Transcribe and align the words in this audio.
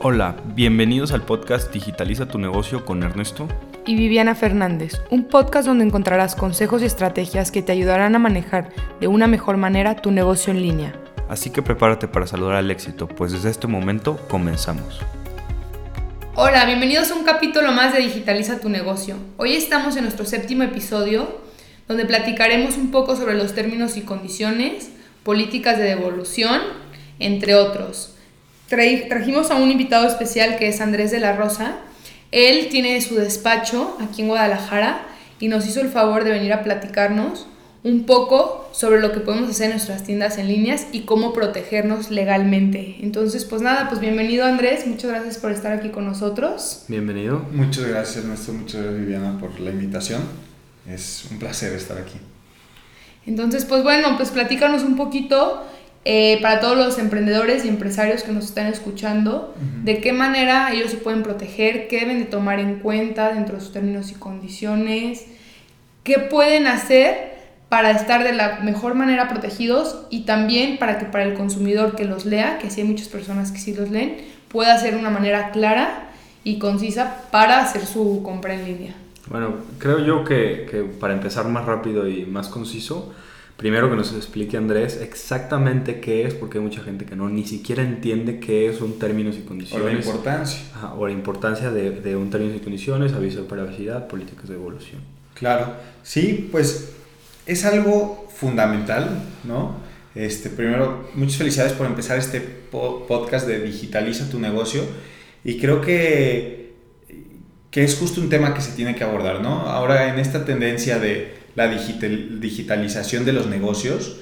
Hola, 0.00 0.36
bienvenidos 0.54 1.10
al 1.10 1.22
podcast 1.22 1.72
Digitaliza 1.72 2.28
tu 2.28 2.38
negocio 2.38 2.84
con 2.84 3.02
Ernesto 3.02 3.48
y 3.84 3.96
Viviana 3.96 4.36
Fernández, 4.36 5.00
un 5.10 5.24
podcast 5.24 5.66
donde 5.66 5.84
encontrarás 5.84 6.36
consejos 6.36 6.82
y 6.82 6.84
estrategias 6.84 7.50
que 7.50 7.62
te 7.62 7.72
ayudarán 7.72 8.14
a 8.14 8.20
manejar 8.20 8.68
de 9.00 9.08
una 9.08 9.26
mejor 9.26 9.56
manera 9.56 9.96
tu 9.96 10.12
negocio 10.12 10.52
en 10.52 10.62
línea. 10.62 10.94
Así 11.28 11.50
que 11.50 11.62
prepárate 11.62 12.06
para 12.06 12.28
saludar 12.28 12.54
al 12.54 12.70
éxito, 12.70 13.08
pues 13.08 13.32
desde 13.32 13.50
este 13.50 13.66
momento 13.66 14.24
comenzamos. 14.28 15.00
Hola, 16.36 16.64
bienvenidos 16.64 17.10
a 17.10 17.16
un 17.16 17.24
capítulo 17.24 17.72
más 17.72 17.92
de 17.92 17.98
Digitaliza 17.98 18.60
tu 18.60 18.68
negocio. 18.68 19.16
Hoy 19.36 19.54
estamos 19.54 19.96
en 19.96 20.04
nuestro 20.04 20.26
séptimo 20.26 20.62
episodio, 20.62 21.40
donde 21.88 22.04
platicaremos 22.04 22.76
un 22.76 22.92
poco 22.92 23.16
sobre 23.16 23.34
los 23.34 23.52
términos 23.52 23.96
y 23.96 24.02
condiciones, 24.02 24.90
políticas 25.24 25.76
de 25.76 25.82
devolución, 25.82 26.60
entre 27.18 27.56
otros 27.56 28.14
trajimos 28.68 29.50
a 29.50 29.56
un 29.56 29.70
invitado 29.70 30.06
especial 30.06 30.58
que 30.58 30.68
es 30.68 30.80
Andrés 30.80 31.10
de 31.10 31.20
la 31.20 31.34
Rosa. 31.34 31.76
Él 32.30 32.68
tiene 32.70 33.00
su 33.00 33.14
despacho 33.14 33.96
aquí 34.00 34.22
en 34.22 34.28
Guadalajara 34.28 35.06
y 35.40 35.48
nos 35.48 35.66
hizo 35.66 35.80
el 35.80 35.88
favor 35.88 36.24
de 36.24 36.30
venir 36.30 36.52
a 36.52 36.62
platicarnos 36.62 37.46
un 37.84 38.04
poco 38.04 38.68
sobre 38.72 39.00
lo 39.00 39.12
que 39.12 39.20
podemos 39.20 39.48
hacer 39.48 39.66
en 39.66 39.72
nuestras 39.72 40.04
tiendas 40.04 40.36
en 40.36 40.48
líneas 40.48 40.88
y 40.92 41.02
cómo 41.02 41.32
protegernos 41.32 42.10
legalmente. 42.10 42.96
Entonces, 43.00 43.44
pues 43.44 43.62
nada, 43.62 43.88
pues 43.88 44.00
bienvenido 44.00 44.44
Andrés, 44.44 44.86
muchas 44.86 45.10
gracias 45.10 45.38
por 45.38 45.52
estar 45.52 45.72
aquí 45.72 45.88
con 45.88 46.04
nosotros. 46.04 46.84
Bienvenido. 46.88 47.46
Muchas 47.52 47.86
gracias 47.86 48.24
Ernesto, 48.24 48.52
muchas 48.52 48.82
gracias 48.82 49.00
Viviana 49.00 49.38
por 49.38 49.58
la 49.60 49.70
invitación. 49.70 50.22
Es 50.86 51.26
un 51.30 51.38
placer 51.38 51.72
estar 51.72 51.96
aquí. 51.96 52.18
Entonces, 53.26 53.64
pues 53.64 53.82
bueno, 53.82 54.16
pues 54.16 54.30
platícanos 54.30 54.82
un 54.82 54.96
poquito 54.96 55.62
eh, 56.10 56.38
para 56.40 56.58
todos 56.58 56.74
los 56.74 56.98
emprendedores 56.98 57.66
y 57.66 57.68
empresarios 57.68 58.22
que 58.22 58.32
nos 58.32 58.46
están 58.46 58.66
escuchando, 58.68 59.54
de 59.84 60.00
qué 60.00 60.14
manera 60.14 60.72
ellos 60.72 60.90
se 60.90 60.96
pueden 60.96 61.22
proteger, 61.22 61.86
qué 61.86 62.00
deben 62.00 62.18
de 62.18 62.24
tomar 62.24 62.60
en 62.60 62.76
cuenta 62.78 63.30
dentro 63.34 63.56
de 63.56 63.60
sus 63.60 63.74
términos 63.74 64.10
y 64.10 64.14
condiciones, 64.14 65.26
qué 66.04 66.18
pueden 66.18 66.66
hacer 66.66 67.34
para 67.68 67.90
estar 67.90 68.24
de 68.24 68.32
la 68.32 68.60
mejor 68.60 68.94
manera 68.94 69.28
protegidos 69.28 70.06
y 70.08 70.22
también 70.22 70.78
para 70.78 70.98
que 70.98 71.04
para 71.04 71.24
el 71.24 71.34
consumidor 71.34 71.94
que 71.94 72.06
los 72.06 72.24
lea, 72.24 72.56
que 72.58 72.70
sí 72.70 72.80
hay 72.80 72.86
muchas 72.86 73.08
personas 73.08 73.52
que 73.52 73.58
sí 73.58 73.74
los 73.74 73.90
leen, 73.90 74.16
pueda 74.48 74.78
ser 74.78 74.96
una 74.96 75.10
manera 75.10 75.50
clara 75.50 76.08
y 76.42 76.58
concisa 76.58 77.24
para 77.30 77.60
hacer 77.60 77.84
su 77.84 78.22
compra 78.22 78.54
en 78.54 78.64
línea. 78.64 78.94
Bueno, 79.28 79.56
creo 79.76 79.98
yo 79.98 80.24
que, 80.24 80.66
que 80.70 80.84
para 80.84 81.12
empezar 81.12 81.48
más 81.48 81.66
rápido 81.66 82.08
y 82.08 82.24
más 82.24 82.48
conciso, 82.48 83.12
primero 83.58 83.90
que 83.90 83.96
nos 83.96 84.14
explique 84.14 84.56
Andrés 84.56 85.00
exactamente 85.02 85.98
qué 86.00 86.24
es, 86.24 86.32
porque 86.32 86.58
hay 86.58 86.64
mucha 86.64 86.80
gente 86.80 87.04
que 87.04 87.16
no 87.16 87.28
ni 87.28 87.44
siquiera 87.44 87.82
entiende 87.82 88.38
qué 88.38 88.72
son 88.72 89.00
términos 89.00 89.36
y 89.36 89.42
condiciones. 89.42 89.84
O 89.84 89.90
la 89.90 89.98
importancia. 89.98 90.60
o 90.96 91.06
la 91.06 91.12
importancia 91.12 91.70
de, 91.72 91.90
de, 91.90 92.16
un 92.16 92.30
términos 92.30 92.56
y 92.56 92.60
condiciones, 92.60 93.12
aviso 93.12 93.42
de 93.42 93.48
privacidad, 93.48 94.06
políticas 94.06 94.48
de 94.48 94.54
evolución. 94.54 95.00
Claro, 95.34 95.74
sí, 96.04 96.48
pues 96.52 96.92
es 97.46 97.64
algo 97.64 98.28
fundamental, 98.32 99.24
¿no? 99.42 99.74
Este, 100.14 100.50
primero, 100.50 101.08
muchas 101.14 101.38
felicidades 101.38 101.72
por 101.72 101.86
empezar 101.86 102.16
este 102.16 102.40
podcast 102.40 103.46
de 103.48 103.60
Digitaliza 103.60 104.30
tu 104.30 104.38
negocio 104.38 104.82
y 105.42 105.58
creo 105.58 105.80
que, 105.80 106.74
que 107.72 107.82
es 107.82 107.96
justo 107.96 108.20
un 108.20 108.28
tema 108.28 108.54
que 108.54 108.60
se 108.60 108.70
tiene 108.72 108.94
que 108.94 109.02
abordar, 109.02 109.40
¿no? 109.40 109.62
Ahora 109.62 110.12
en 110.12 110.20
esta 110.20 110.44
tendencia 110.44 111.00
de 111.00 111.37
la 111.58 111.66
digitalización 111.66 113.24
de 113.24 113.32
los 113.32 113.48
negocios, 113.48 114.20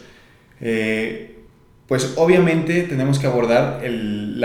eh, 0.62 1.36
pues 1.86 2.14
obviamente 2.16 2.84
tenemos 2.84 3.18
que 3.18 3.26
abordar 3.26 3.84
el, 3.84 4.42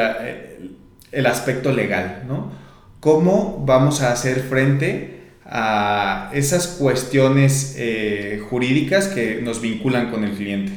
el, 1.14 1.25
aspecto 1.25 1.72
legal, 1.72 2.23
¿no? 2.28 2.52
¿Cómo 3.00 3.64
vamos 3.66 4.02
a 4.02 4.11
hacer 4.11 4.42
frente 4.42 5.22
a 5.45 6.31
esas 6.33 6.67
cuestiones 6.67 7.76
eh, 7.77 8.43
jurídicas 8.49 9.08
que 9.08 9.42
nos 9.42 9.61
vinculan 9.61 10.11
con 10.11 10.26
el 10.26 10.32
cliente? 10.32 10.73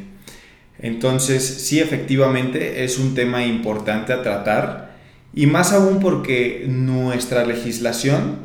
Entonces, 0.78 1.42
sí, 1.44 1.80
efectivamente 1.80 2.84
es 2.84 2.96
un 2.98 3.16
tema 3.16 3.44
importante 3.44 4.12
a 4.12 4.22
tratar 4.22 4.94
y 5.34 5.46
más 5.46 5.72
aún 5.72 5.98
porque 5.98 6.64
nuestra 6.68 7.44
legislación 7.44 8.36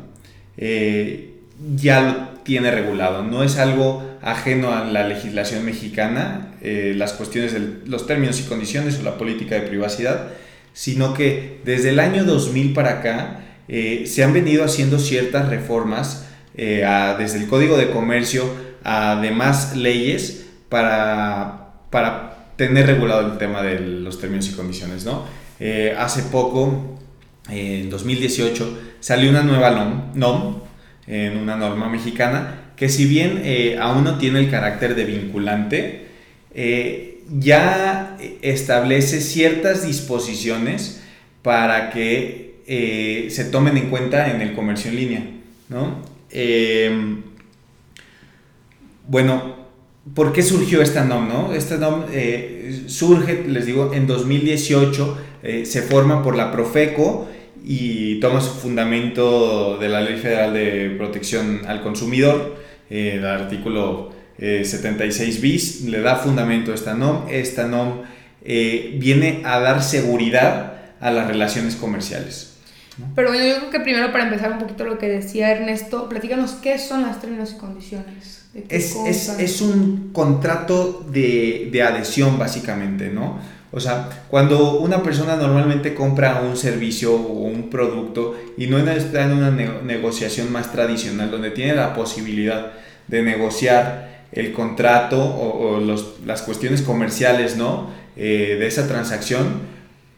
eh, 0.56 1.34
ya 1.76 2.29
tiene 2.42 2.70
regulado, 2.70 3.22
no 3.22 3.42
es 3.42 3.58
algo 3.58 4.18
ajeno 4.22 4.72
a 4.74 4.84
la 4.84 5.06
legislación 5.06 5.64
mexicana, 5.64 6.52
eh, 6.60 6.94
las 6.96 7.12
cuestiones 7.12 7.52
de 7.52 7.80
los 7.86 8.06
términos 8.06 8.40
y 8.40 8.44
condiciones 8.44 8.98
o 8.98 9.02
la 9.02 9.16
política 9.18 9.54
de 9.54 9.62
privacidad, 9.62 10.28
sino 10.72 11.14
que 11.14 11.60
desde 11.64 11.90
el 11.90 12.00
año 12.00 12.24
2000 12.24 12.72
para 12.72 12.98
acá 12.98 13.40
eh, 13.68 14.04
se 14.06 14.24
han 14.24 14.32
venido 14.32 14.64
haciendo 14.64 14.98
ciertas 14.98 15.48
reformas 15.48 16.26
eh, 16.54 16.84
desde 17.18 17.38
el 17.38 17.48
Código 17.48 17.76
de 17.76 17.90
Comercio 17.90 18.44
a 18.84 19.20
demás 19.20 19.76
leyes 19.76 20.46
para, 20.68 21.74
para 21.90 22.48
tener 22.56 22.86
regulado 22.86 23.32
el 23.32 23.38
tema 23.38 23.62
de 23.62 23.80
los 23.80 24.20
términos 24.20 24.48
y 24.48 24.52
condiciones. 24.52 25.04
¿no? 25.04 25.24
hace 25.98 26.22
poco, 26.22 26.98
en 27.50 27.90
2018, 27.90 28.78
salió 29.00 29.28
una 29.28 29.42
nueva 29.42 29.70
NOM, 29.70 30.12
NOM 30.14 30.69
en 31.10 31.36
una 31.36 31.56
norma 31.56 31.88
mexicana, 31.88 32.72
que 32.76 32.88
si 32.88 33.04
bien 33.04 33.42
eh, 33.44 33.76
aún 33.80 34.04
no 34.04 34.16
tiene 34.16 34.38
el 34.38 34.50
carácter 34.50 34.94
de 34.94 35.04
vinculante, 35.04 36.06
eh, 36.54 37.22
ya 37.36 38.16
establece 38.42 39.20
ciertas 39.20 39.86
disposiciones 39.86 41.02
para 41.42 41.90
que 41.90 42.60
eh, 42.66 43.26
se 43.30 43.44
tomen 43.44 43.76
en 43.76 43.90
cuenta 43.90 44.30
en 44.30 44.40
el 44.40 44.54
comercio 44.54 44.90
en 44.90 44.96
línea. 44.96 45.22
Em, 46.30 47.22
bueno, 49.08 49.56
¿por 50.14 50.32
qué 50.32 50.42
surgió 50.42 50.80
esta 50.80 51.04
NOM? 51.04 51.28
No? 51.28 51.52
Esta 51.52 51.76
NOM 51.76 52.04
surge, 52.86 53.44
les 53.48 53.66
digo, 53.66 53.92
en 53.92 54.06
2018, 54.06 55.18
se 55.64 55.82
forma 55.82 56.22
por 56.22 56.36
la 56.36 56.52
Profeco 56.52 57.28
y 57.64 58.20
toma 58.20 58.40
su 58.40 58.50
fundamento 58.50 59.76
de 59.78 59.88
la 59.88 60.00
Ley 60.00 60.16
Federal 60.16 60.54
de 60.54 60.94
Protección 60.96 61.62
al 61.66 61.82
Consumidor, 61.82 62.56
eh, 62.88 63.14
el 63.16 63.26
artículo 63.26 64.12
76 64.38 65.36
eh, 65.36 65.40
bis, 65.40 65.82
le 65.82 66.00
da 66.00 66.16
fundamento 66.16 66.72
a 66.72 66.74
esta 66.74 66.94
NOM. 66.94 67.26
Esta 67.28 67.66
NOM 67.66 68.02
eh, 68.42 68.96
viene 68.98 69.42
a 69.44 69.60
dar 69.60 69.82
seguridad 69.82 70.74
a 71.00 71.10
las 71.10 71.26
relaciones 71.26 71.76
comerciales. 71.76 72.56
Pero 73.14 73.28
bueno, 73.28 73.46
yo 73.46 73.56
creo 73.58 73.70
que 73.70 73.80
primero 73.80 74.12
para 74.12 74.24
empezar 74.24 74.52
un 74.52 74.58
poquito 74.58 74.84
lo 74.84 74.98
que 74.98 75.08
decía 75.08 75.50
Ernesto, 75.50 76.08
platícanos 76.08 76.52
qué 76.52 76.78
son 76.78 77.02
las 77.02 77.20
términos 77.20 77.52
y 77.52 77.58
condiciones. 77.58 78.46
Es, 78.68 78.96
es, 79.06 79.28
es, 79.38 79.60
un 79.60 80.10
contrato 80.12 81.06
de, 81.08 81.68
de 81.70 81.82
adhesión 81.82 82.36
básicamente, 82.36 83.08
¿no? 83.08 83.38
O 83.72 83.78
sea, 83.78 84.24
cuando 84.28 84.80
una 84.80 85.02
persona 85.02 85.36
normalmente 85.36 85.94
compra 85.94 86.40
un 86.40 86.56
servicio 86.56 87.14
o 87.14 87.44
un 87.44 87.70
producto 87.70 88.36
y 88.56 88.66
no 88.66 88.78
está 88.78 89.24
en 89.24 89.32
una 89.32 89.50
negociación 89.50 90.50
más 90.50 90.72
tradicional, 90.72 91.30
donde 91.30 91.50
tiene 91.50 91.74
la 91.74 91.94
posibilidad 91.94 92.72
de 93.06 93.22
negociar 93.22 94.24
el 94.32 94.52
contrato 94.52 95.22
o, 95.22 95.80
las 96.26 96.42
cuestiones 96.42 96.82
comerciales 96.82 97.56
¿no? 97.56 97.90
Eh, 98.16 98.56
de 98.58 98.66
esa 98.66 98.88
transacción, 98.88 99.60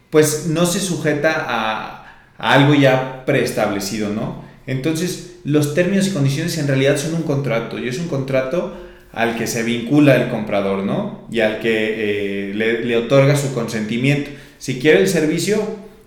pues 0.09 0.47
no 0.47 0.65
se 0.65 0.81
sujeta 0.81 1.45
a, 1.47 2.07
a 2.39 2.53
algo 2.53 2.75
ya 2.75 3.25
preestablecido, 3.27 4.09
¿no? 4.11 4.43
Entonces, 4.67 5.37
los 5.45 5.75
términos 5.75 6.07
y 6.07 6.13
condiciones 6.13 6.57
en 6.59 6.69
realidad 6.69 6.97
son 6.97 7.15
un 7.15 7.23
contrato 7.23 7.79
y 7.79 7.89
es 7.89 7.99
un 7.99 8.09
contrato 8.09 8.75
al 9.13 9.37
que 9.37 9.47
se 9.47 9.63
vincula 9.63 10.17
el 10.17 10.31
comprador, 10.31 10.85
¿no? 10.85 11.27
Y 11.31 11.41
al 11.41 11.61
que 11.61 12.51
eh, 12.51 12.55
le, 12.55 12.97
otorga 12.97 13.37
su 13.37 13.53
consentimiento. 13.55 14.31
Si 14.59 14.79
quiere 14.79 15.01
el 15.01 15.09
servicio, 15.09 15.63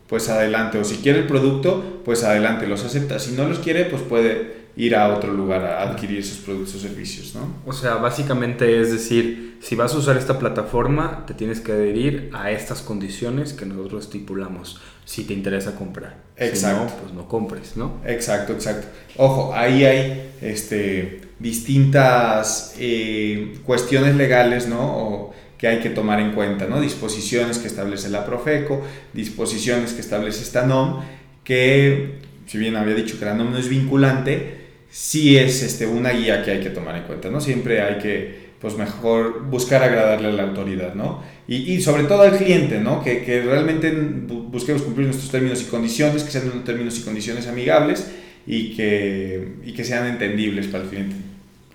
pues 0.07 0.29
adelante. 0.29 0.79
O 0.79 0.83
si 0.83 0.97
quiere 0.97 1.19
el 1.19 1.27
producto, 1.27 2.01
pues 2.03 2.23
adelante, 2.23 2.67
los 2.67 2.83
acepta. 2.83 3.19
Si 3.19 3.33
no 3.33 3.47
los 3.47 3.59
quiere, 3.59 3.85
pues 3.85 4.01
puede 4.01 4.65
ir 4.77 4.95
a 4.95 5.13
otro 5.13 5.31
lugar 5.31 5.63
a 5.63 5.83
adquirir 5.83 6.19
esos 6.19 6.39
productos 6.39 6.75
o 6.75 6.79
servicios, 6.79 7.33
¿no? 7.35 7.47
O 7.65 7.71
sea, 7.71 7.95
básicamente 7.95 8.81
es 8.81 8.91
decir, 8.91 9.57
si 9.61 9.75
vas 9.75 9.93
a 9.93 9.97
usar 9.97 10.17
esta 10.17 10.37
plataforma, 10.37 11.25
te 11.25 11.33
tienes 11.33 11.61
que 11.61 11.71
adherir 11.71 12.29
a 12.33 12.51
estas 12.51 12.81
condiciones 12.81 13.53
que 13.53 13.65
nosotros 13.65 14.05
estipulamos 14.05 14.81
si 15.05 15.23
te 15.23 15.33
interesa 15.33 15.75
comprar. 15.75 16.17
Exacto. 16.35 16.89
Si 16.89 16.93
no, 16.93 17.01
pues 17.01 17.13
no 17.13 17.27
compres, 17.27 17.77
¿no? 17.77 18.01
Exacto, 18.05 18.51
exacto. 18.51 18.87
Ojo, 19.15 19.53
ahí 19.55 19.85
hay 19.85 20.33
este 20.41 21.24
distintas 21.39 22.75
eh, 22.79 23.55
cuestiones 23.65 24.15
legales, 24.15 24.67
¿no? 24.67 25.33
que 25.57 25.67
hay 25.67 25.79
que 25.79 25.89
tomar 25.89 26.19
en 26.19 26.31
cuenta, 26.33 26.67
¿no? 26.67 26.81
Disposiciones 26.81 27.57
que 27.57 27.67
establece 27.67 28.09
la 28.09 28.25
Profeco, 28.25 28.81
disposiciones 29.13 29.93
que 29.93 30.01
establece 30.01 30.43
esta 30.43 30.65
NOM, 30.65 31.01
que, 31.43 32.15
si 32.45 32.57
bien 32.57 32.75
había 32.75 32.95
dicho 32.95 33.17
que 33.17 33.25
la 33.25 33.33
NOM 33.33 33.51
no 33.51 33.57
es 33.57 33.69
vinculante, 33.69 34.65
sí 34.89 35.37
es 35.37 35.63
este, 35.63 35.87
una 35.87 36.11
guía 36.11 36.43
que 36.43 36.51
hay 36.51 36.59
que 36.59 36.69
tomar 36.69 36.95
en 36.97 37.03
cuenta, 37.03 37.29
¿no? 37.29 37.39
Siempre 37.39 37.81
hay 37.81 37.99
que 37.99 38.45
pues 38.59 38.77
mejor 38.77 39.43
buscar 39.45 39.83
agradarle 39.83 40.29
a 40.29 40.31
la 40.31 40.43
autoridad, 40.43 40.95
¿no? 40.95 41.21
Y, 41.47 41.73
y 41.73 41.81
sobre 41.81 42.03
todo 42.03 42.23
al 42.23 42.37
cliente, 42.37 42.79
¿no? 42.79 43.03
Que, 43.03 43.23
que, 43.23 43.41
realmente 43.41 43.91
busquemos 43.91 44.81
cumplir 44.81 45.07
nuestros 45.07 45.31
términos 45.31 45.61
y 45.61 45.65
condiciones, 45.65 46.23
que 46.23 46.31
sean 46.31 46.49
unos 46.51 46.63
términos 46.63 46.97
y 46.97 47.01
condiciones 47.03 47.47
amigables 47.47 48.07
y 48.47 48.75
que, 48.75 49.55
y 49.63 49.73
que 49.73 49.83
sean 49.83 50.07
entendibles 50.07 50.67
para 50.67 50.83
el 50.83 50.89
cliente. 50.89 51.15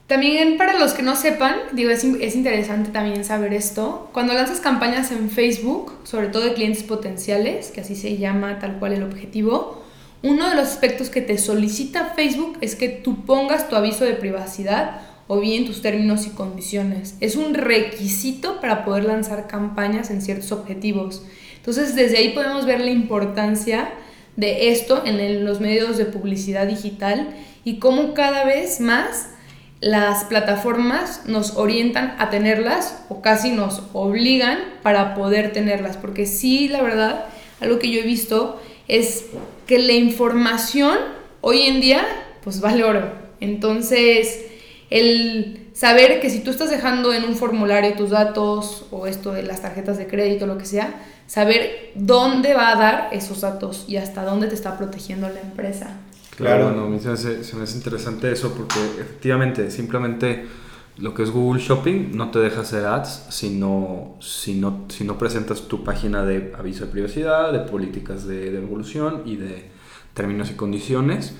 También 0.07 0.57
para 0.57 0.77
los 0.77 0.93
que 0.93 1.03
no 1.03 1.15
sepan, 1.15 1.55
digo, 1.73 1.91
es, 1.91 2.03
es, 2.03 2.35
interesante 2.35 2.91
también 2.91 3.25
saber 3.25 3.55
esto. 3.55 4.11
Cuando 4.13 4.35
lanzas 4.35 4.59
campañas 4.59 5.13
en 5.13 5.31
Facebook, 5.31 5.93
sobre 6.03 6.27
todo 6.27 6.45
de 6.45 6.55
clientes 6.55 6.83
potenciales, 6.83 7.71
que 7.71 7.83
así 7.83 7.95
se 7.95 8.17
llama 8.17 8.59
tal 8.59 8.81
cual 8.81 8.93
el 8.93 9.05
objetivo, 9.05 9.85
uno 10.23 10.51
de 10.51 10.57
los 10.57 10.67
aspectos 10.67 11.11
que 11.11 11.21
te 11.21 11.39
solicita 11.39 12.13
Facebook 12.17 12.59
es 12.61 12.75
que 12.75 12.89
tú 12.89 13.25
pongas 13.25 13.69
tu 13.69 13.77
aviso 13.77 14.05
de 14.05 14.15
privacidad 14.15 15.01
o 15.29 15.39
bien 15.39 15.65
tus 15.65 15.81
términos 15.81 16.27
y 16.27 16.31
condiciones. 16.31 17.15
Es 17.21 17.37
un 17.37 17.55
requisito 17.55 18.61
para 18.61 18.85
poder 18.85 19.05
lanzar 19.05 19.47
campañas 19.47 20.11
en 20.11 20.23
ciertos 20.23 20.51
objetivos. 20.51 21.25
Entonces, 21.55 21.95
desde 21.95 22.19
ahí 22.19 22.31
podemos 22.31 22.67
ver 22.67 22.81
la 22.81 22.91
importancia 22.91 23.93
de 24.41 24.71
esto 24.71 25.03
en 25.05 25.45
los 25.45 25.61
medios 25.61 25.99
de 25.99 26.07
publicidad 26.07 26.67
digital 26.67 27.29
y 27.63 27.79
cómo 27.79 28.15
cada 28.15 28.45
vez 28.45 28.81
más 28.81 29.29
las 29.81 30.25
plataformas 30.25 31.27
nos 31.27 31.57
orientan 31.57 32.17
a 32.19 32.31
tenerlas 32.31 33.05
o 33.11 33.21
casi 33.21 33.51
nos 33.51 33.83
obligan 33.93 34.59
para 34.83 35.15
poder 35.15 35.53
tenerlas. 35.53 35.99
Porque 35.99 36.25
sí, 36.25 36.69
la 36.69 36.83
verdad, 36.83 37.27
algo 37.61 37.79
que 37.79 37.91
yo 37.91 38.01
he 38.01 38.05
visto 38.05 38.61
es 38.89 39.27
que 39.67 39.79
la 39.79 39.93
información 39.93 40.97
hoy 41.43 41.63
en 41.63 41.83
día 41.83 42.07
pues 42.43 42.63
vale 42.63 42.83
oro. 42.83 43.13
Entonces, 43.41 44.47
el 44.89 45.69
saber 45.75 46.21
que 46.21 46.31
si 46.31 46.41
tú 46.41 46.51
estás 46.51 46.71
dejando 46.71 47.13
en 47.13 47.25
un 47.25 47.37
formulario 47.37 47.93
tus 47.93 48.11
datos 48.11 48.87
o 48.91 49.07
esto 49.07 49.33
de 49.33 49.43
las 49.43 49.61
tarjetas 49.61 49.99
de 49.99 50.07
crédito, 50.07 50.47
lo 50.47 50.57
que 50.57 50.65
sea, 50.65 50.95
saber 51.31 51.93
dónde 51.95 52.55
va 52.55 52.73
a 52.73 52.75
dar 52.75 53.09
esos 53.13 53.43
datos 53.43 53.85
y 53.87 53.99
hasta 53.99 54.25
dónde 54.25 54.49
te 54.49 54.57
está 54.57 54.77
protegiendo 54.77 55.29
la 55.29 55.41
empresa. 55.41 55.97
Claro, 56.37 56.73
no, 56.73 56.99
se, 56.99 57.07
me 57.07 57.13
hace, 57.13 57.45
se 57.45 57.55
me 57.55 57.63
hace 57.63 57.77
interesante 57.77 58.33
eso 58.33 58.53
porque 58.53 58.81
efectivamente, 59.01 59.71
simplemente 59.71 60.47
lo 60.97 61.15
que 61.15 61.23
es 61.23 61.31
Google 61.31 61.63
Shopping 61.63 62.17
no 62.17 62.33
te 62.33 62.41
deja 62.41 62.63
hacer 62.63 62.85
ads 62.85 63.27
si 63.29 63.51
no, 63.51 64.17
si 64.19 64.55
no, 64.55 64.87
si 64.89 65.05
no 65.05 65.19
presentas 65.19 65.69
tu 65.69 65.85
página 65.85 66.25
de 66.25 66.53
aviso 66.59 66.87
de 66.87 66.91
privacidad, 66.91 67.53
de 67.53 67.61
políticas 67.61 68.27
de 68.27 68.51
devolución 68.51 69.23
y 69.25 69.37
de 69.37 69.71
términos 70.15 70.51
y 70.51 70.55
condiciones 70.55 71.37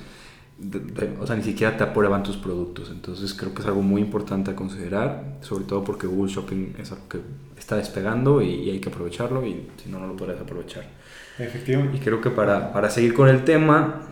o 1.21 1.27
sea, 1.27 1.37
ni 1.37 1.43
siquiera 1.43 1.77
te 1.77 1.85
aprueban 1.85 2.23
tus 2.23 2.37
productos. 2.37 2.91
Entonces 2.91 3.35
creo 3.35 3.55
que 3.55 3.63
es 3.63 3.69
algo 3.69 3.83
muy 3.83 4.03
importante 4.03 4.51
a 4.51 4.57
considerar, 4.57 5.39
sobre 5.41 5.65
todo 5.65 5.85
porque 5.85 6.07
Google 6.07 6.31
Shopping 6.31 6.75
es 6.79 6.93
algo 6.93 7.09
que 7.09 7.21
está 7.59 7.77
despegando 7.77 8.43
y, 8.43 8.71
hay 8.71 8.79
que 8.79 8.89
aprovecharlo 8.89 9.47
y 9.47 9.69
si 9.83 9.91
no, 9.91 9.99
no 9.99 10.09
lo 10.09 10.17
puedes 10.17 10.41
aprovechar. 10.41 10.85
Efectivamente. 11.39 11.97
Y 11.97 12.01
creo 12.01 12.21
que 12.21 12.31
para, 12.31 12.73
para 12.73 12.91
seguir 12.91 13.15
con 13.15 13.29
el 13.29 13.45
tema, 13.45 14.09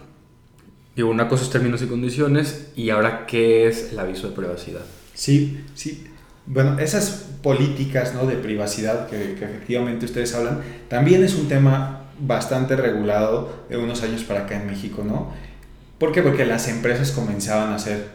digo, 0.96 1.10
una 1.10 1.28
cosa 1.28 1.44
es 1.44 1.50
términos 1.50 1.82
y 1.82 1.86
condiciones 1.86 2.72
y 2.76 2.90
ahora, 2.90 3.26
¿qué 3.26 3.66
es 3.66 3.92
el 3.92 3.98
aviso 3.98 4.28
de 4.28 4.36
privacidad? 4.36 4.82
Sí, 5.12 5.64
sí. 5.74 6.06
Bueno, 6.46 6.78
esas 6.78 7.28
políticas 7.42 8.14
¿no? 8.14 8.24
de 8.24 8.36
privacidad 8.36 9.06
que, 9.08 9.34
que 9.34 9.44
efectivamente 9.44 10.06
ustedes 10.06 10.34
hablan, 10.34 10.62
también 10.88 11.22
es 11.22 11.34
un 11.34 11.46
tema 11.46 12.04
bastante 12.20 12.74
regulado 12.74 13.64
de 13.68 13.76
unos 13.76 14.02
años 14.02 14.24
para 14.24 14.40
acá 14.40 14.60
en 14.60 14.66
México, 14.66 15.04
¿no? 15.06 15.32
¿Por 15.98 16.12
qué? 16.12 16.22
Porque 16.22 16.46
las 16.46 16.68
empresas 16.68 17.10
comenzaban 17.10 17.72
a 17.72 17.76
hacer 17.76 18.06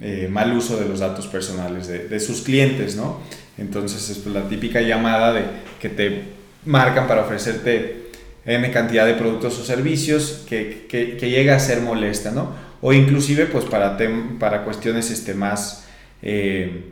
eh, 0.00 0.28
mal 0.30 0.52
uso 0.52 0.76
de 0.76 0.88
los 0.88 1.00
datos 1.00 1.26
personales 1.26 1.86
de, 1.86 2.20
sus 2.20 2.42
clientes, 2.42 2.96
¿no? 2.96 3.20
Entonces 3.58 4.10
es 4.10 4.18
pues, 4.18 4.34
la 4.34 4.48
típica 4.48 4.80
llamada 4.80 5.32
de 5.32 5.44
que 5.80 5.88
te 5.88 6.22
marcan 6.64 7.06
para 7.06 7.22
ofrecerte 7.22 8.10
N 8.44 8.70
cantidad 8.72 9.06
de 9.06 9.14
productos 9.14 9.58
o 9.58 9.64
servicios 9.64 10.44
que, 10.48 10.86
que, 10.88 11.16
que 11.16 11.30
llega 11.30 11.54
a 11.54 11.60
ser 11.60 11.80
molesta, 11.80 12.32
¿no? 12.32 12.54
O 12.80 12.92
inclusive 12.92 13.46
pues 13.46 13.64
para, 13.64 13.96
para 14.40 14.64
cuestiones 14.64 15.10
este, 15.10 15.34
más, 15.34 15.84
eh, 16.20 16.84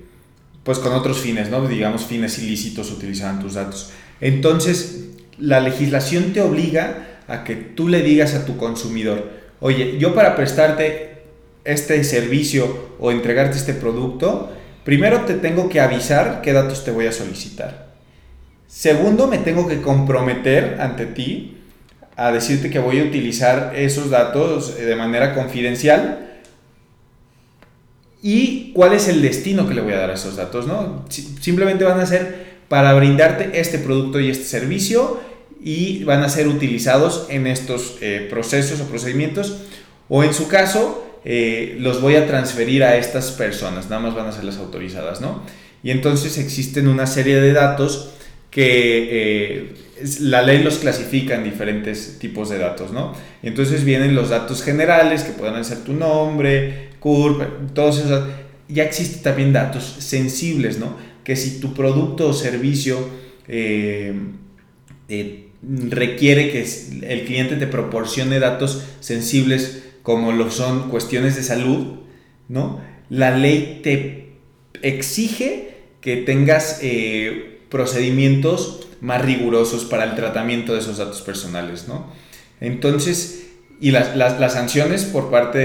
pues 0.62 0.78
con 0.78 0.92
otros 0.92 1.18
fines, 1.18 1.50
¿no? 1.50 1.66
Digamos 1.66 2.04
fines 2.04 2.38
ilícitos 2.38 2.92
utilizaban 2.92 3.40
tus 3.40 3.54
datos. 3.54 3.90
Entonces 4.20 5.08
la 5.38 5.60
legislación 5.60 6.32
te 6.32 6.40
obliga 6.40 7.18
a 7.26 7.42
que 7.42 7.56
tú 7.56 7.88
le 7.88 8.02
digas 8.02 8.34
a 8.34 8.46
tu 8.46 8.56
consumidor, 8.56 9.39
oye, 9.60 9.98
yo 9.98 10.14
para 10.14 10.36
prestarte 10.36 11.22
este 11.64 12.02
servicio 12.04 12.90
o 12.98 13.12
entregarte 13.12 13.58
este 13.58 13.74
producto, 13.74 14.50
primero 14.84 15.20
te 15.22 15.34
tengo 15.34 15.68
que 15.68 15.80
avisar 15.80 16.40
qué 16.42 16.52
datos 16.52 16.84
te 16.84 16.90
voy 16.90 17.06
a 17.06 17.12
solicitar. 17.12 17.90
Segundo, 18.66 19.26
me 19.26 19.38
tengo 19.38 19.66
que 19.66 19.82
comprometer 19.82 20.78
ante 20.80 21.06
ti 21.06 21.58
a 22.16 22.32
decirte 22.32 22.70
que 22.70 22.78
voy 22.78 23.00
a 23.00 23.04
utilizar 23.04 23.72
esos 23.74 24.10
datos 24.10 24.76
de 24.76 24.96
manera 24.96 25.34
confidencial 25.34 26.40
y 28.22 28.72
cuál 28.72 28.92
es 28.92 29.08
el 29.08 29.22
destino 29.22 29.66
que 29.66 29.74
le 29.74 29.80
voy 29.80 29.94
a 29.94 30.00
dar 30.00 30.10
a 30.10 30.14
esos 30.14 30.36
datos, 30.36 30.66
¿no? 30.66 31.04
Simplemente 31.08 31.84
van 31.84 31.98
a 32.00 32.06
ser 32.06 32.60
para 32.68 32.92
brindarte 32.92 33.58
este 33.58 33.78
producto 33.78 34.20
y 34.20 34.30
este 34.30 34.44
servicio 34.44 35.20
y 35.62 36.04
van 36.04 36.22
a 36.22 36.28
ser 36.28 36.48
utilizados 36.48 37.26
en 37.28 37.46
estos 37.46 37.98
eh, 38.00 38.26
procesos 38.30 38.80
o 38.80 38.84
procedimientos 38.84 39.58
o 40.08 40.24
en 40.24 40.32
su 40.32 40.48
caso 40.48 41.06
eh, 41.24 41.76
los 41.78 42.00
voy 42.00 42.16
a 42.16 42.26
transferir 42.26 42.82
a 42.82 42.96
estas 42.96 43.30
personas, 43.32 43.90
nada 43.90 44.00
más 44.00 44.14
van 44.14 44.26
a 44.26 44.32
ser 44.32 44.44
las 44.44 44.56
autorizadas, 44.56 45.20
¿no? 45.20 45.42
Y 45.82 45.90
entonces 45.90 46.38
existen 46.38 46.88
una 46.88 47.06
serie 47.06 47.40
de 47.40 47.52
datos 47.52 48.10
que 48.50 49.08
eh, 49.10 49.74
la 50.20 50.42
ley 50.42 50.62
los 50.62 50.78
clasifica 50.78 51.34
en 51.34 51.44
diferentes 51.44 52.18
tipos 52.18 52.48
de 52.48 52.58
datos, 52.58 52.92
¿no? 52.92 53.14
Y 53.42 53.48
entonces 53.48 53.84
vienen 53.84 54.14
los 54.14 54.30
datos 54.30 54.62
generales 54.62 55.22
que 55.22 55.32
pueden 55.32 55.64
ser 55.64 55.78
tu 55.78 55.92
nombre, 55.92 56.90
CURP, 57.00 57.72
todos 57.74 57.98
esos. 57.98 58.28
Ya 58.68 58.84
existen 58.84 59.22
también 59.22 59.52
datos 59.52 59.96
sensibles, 59.98 60.78
¿no? 60.78 60.96
Que 61.22 61.36
si 61.36 61.60
tu 61.60 61.74
producto 61.74 62.28
o 62.28 62.32
servicio 62.32 62.98
requiere 65.62 66.50
que 66.50 66.66
el 67.02 67.24
cliente 67.24 67.56
te 67.56 67.66
proporcione 67.66 68.38
datos 68.38 68.82
sensibles 69.00 69.84
como 70.02 70.32
lo 70.32 70.50
son 70.50 70.88
cuestiones 70.88 71.36
de 71.36 71.42
salud, 71.42 71.98
¿no? 72.48 72.80
La 73.08 73.36
ley 73.36 73.80
te 73.82 74.32
exige 74.82 75.74
que 76.00 76.16
tengas 76.16 76.78
eh, 76.82 77.60
procedimientos 77.68 78.88
más 79.00 79.24
rigurosos 79.24 79.84
para 79.84 80.04
el 80.04 80.14
tratamiento 80.14 80.72
de 80.72 80.80
esos 80.80 80.98
datos 80.98 81.20
personales, 81.22 81.88
¿no? 81.88 82.12
Entonces, 82.60 83.48
y 83.80 83.90
las, 83.92 84.16
las, 84.16 84.52
sanciones 84.52 85.04
por 85.04 85.30
parte 85.30 85.58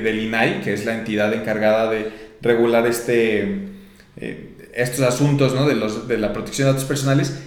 del 0.00 0.18
INAI, 0.20 0.60
que 0.62 0.72
es 0.72 0.84
la 0.84 0.98
entidad 0.98 1.32
encargada 1.32 1.88
de 1.88 2.10
regular 2.42 2.86
este, 2.86 3.68
eh, 4.16 4.50
estos 4.74 5.00
asuntos 5.02 5.54
¿no? 5.54 5.66
de, 5.66 5.76
los, 5.76 6.08
de 6.08 6.18
la 6.18 6.32
protección 6.32 6.66
de 6.66 6.72
datos 6.72 6.88
personales, 6.88 7.38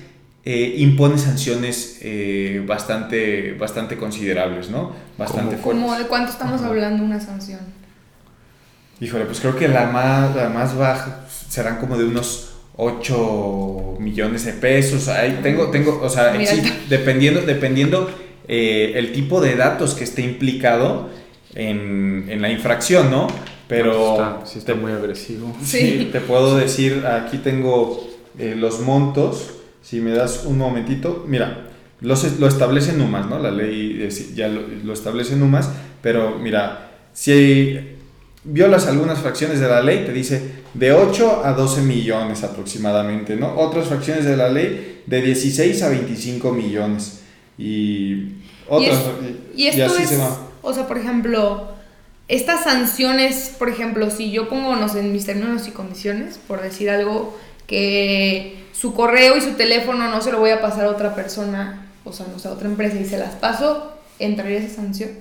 eh, 0.46 0.76
impone 0.80 1.18
sanciones 1.18 2.00
eh, 2.02 2.62
bastante, 2.68 3.54
bastante 3.54 3.96
considerables, 3.96 4.70
¿no? 4.70 4.92
Bastante 5.18 5.56
fuertes. 5.56 6.00
de 6.00 6.08
cuánto 6.08 6.34
estamos 6.34 6.62
hablando 6.64 7.02
una 7.02 7.22
sanción? 7.22 7.62
Híjole, 9.00 9.24
pues 9.24 9.40
creo 9.40 9.56
que 9.56 9.70
la 9.70 9.86
más, 9.86 10.36
la 10.36 10.50
más 10.50 10.76
baja 10.76 11.26
serán 11.30 11.78
como 11.78 11.98
de 11.98 12.04
unos 12.04 12.56
8 12.76 13.96
millones 14.00 14.44
de 14.44 14.52
pesos. 14.52 15.08
Ahí 15.08 15.40
tengo, 15.42 15.72
tengo, 15.72 16.02
o 16.02 16.10
sea, 16.10 16.34
dependiendo, 16.90 17.42
dependiendo 17.44 18.12
eh, 18.50 18.94
el 18.96 19.14
tipo 19.14 19.40
de 19.40 19.56
datos 19.56 19.94
que 19.94 20.04
esté 20.04 20.24
implicado 20.24 21.10
en, 21.56 22.26
en 22.28 22.42
la 22.42 22.50
infracción, 22.50 23.10
¿no? 23.10 23.28
Pero... 23.70 24.42
Sí 24.46 24.60
está, 24.60 24.76
muy 24.76 24.92
agresivo. 24.92 25.56
Sí. 25.64 26.10
te 26.12 26.20
puedo 26.20 26.58
decir, 26.58 27.06
aquí 27.06 27.38
tengo 27.38 28.06
los 28.38 28.82
montos 28.82 29.54
si 29.84 30.02
me 30.02 30.12
das 30.12 30.46
un 30.46 30.58
momentito, 30.58 31.26
mira, 31.28 31.68
lo, 32.02 32.16
lo 32.40 32.48
establece 32.48 32.94
NUMAS, 32.94 33.30
¿no? 33.30 33.38
La 33.38 33.52
ley 33.52 34.10
ya 34.34 34.48
lo, 34.48 34.94
establece 34.94 35.36
NUMAS, 35.36 35.70
pero 36.02 36.40
mira, 36.40 36.92
si 37.14 37.80
violas 38.44 38.88
algunas 38.88 39.20
fracciones 39.20 39.60
de 39.60 39.68
la 39.68 39.82
ley, 39.82 40.06
te 40.06 40.14
dice 40.14 40.64
de 40.74 40.92
8 40.92 41.46
a 41.46 41.54
12 41.54 41.82
millones 41.82 42.44
aproximadamente, 42.44 43.36
¿no? 43.36 43.56
Otras 43.58 43.88
fracciones 43.88 44.26
de 44.26 44.36
la 44.36 44.50
ley 44.50 45.04
de 45.06 45.22
16 45.22 45.84
a 45.84 45.90
25 45.90 46.52
millones. 46.52 47.22
Y 47.58 48.30
otras. 48.68 49.00
Y, 49.56 49.68
esto 49.68 49.86
así 49.86 50.04
es, 50.04 50.10
se 50.10 50.18
va. 50.18 50.50
O 50.62 50.74
sea, 50.74 50.88
por 50.88 50.98
ejemplo, 50.98 51.74
estas 52.28 52.64
sanciones, 52.64 53.54
por 53.60 53.70
ejemplo, 53.70 54.10
si 54.10 54.32
yo 54.32 54.50
pongo, 54.50 54.76
no 54.76 54.90
sé, 54.90 55.02
en 55.02 55.12
mis 55.12 55.26
términos 55.26 55.68
y 55.68 55.72
condiciones, 55.72 56.40
por 56.48 56.62
decir 56.62 56.90
algo 56.90 57.38
que 57.68 58.58
su 58.74 58.94
correo 58.94 59.38
y 59.38 59.42
su 59.42 59.54
teléfono 59.54 60.10
no 60.10 60.22
se 60.22 60.32
lo 60.32 60.40
voy 60.40 60.50
a 60.52 60.62
pasar 60.62 60.86
a 60.86 60.90
otra 60.90 61.16
persona, 61.16 61.88
o 62.04 62.12
sea, 62.14 62.26
no 62.32 62.40
sé, 62.40 62.48
a 62.48 62.52
otra 62.52 62.68
empresa 62.68 62.98
y 63.00 63.06
se 63.06 63.18
las 63.18 63.36
paso, 63.36 63.94
¿entraría 64.20 64.60
esa 64.60 64.76
sanción? 64.76 65.12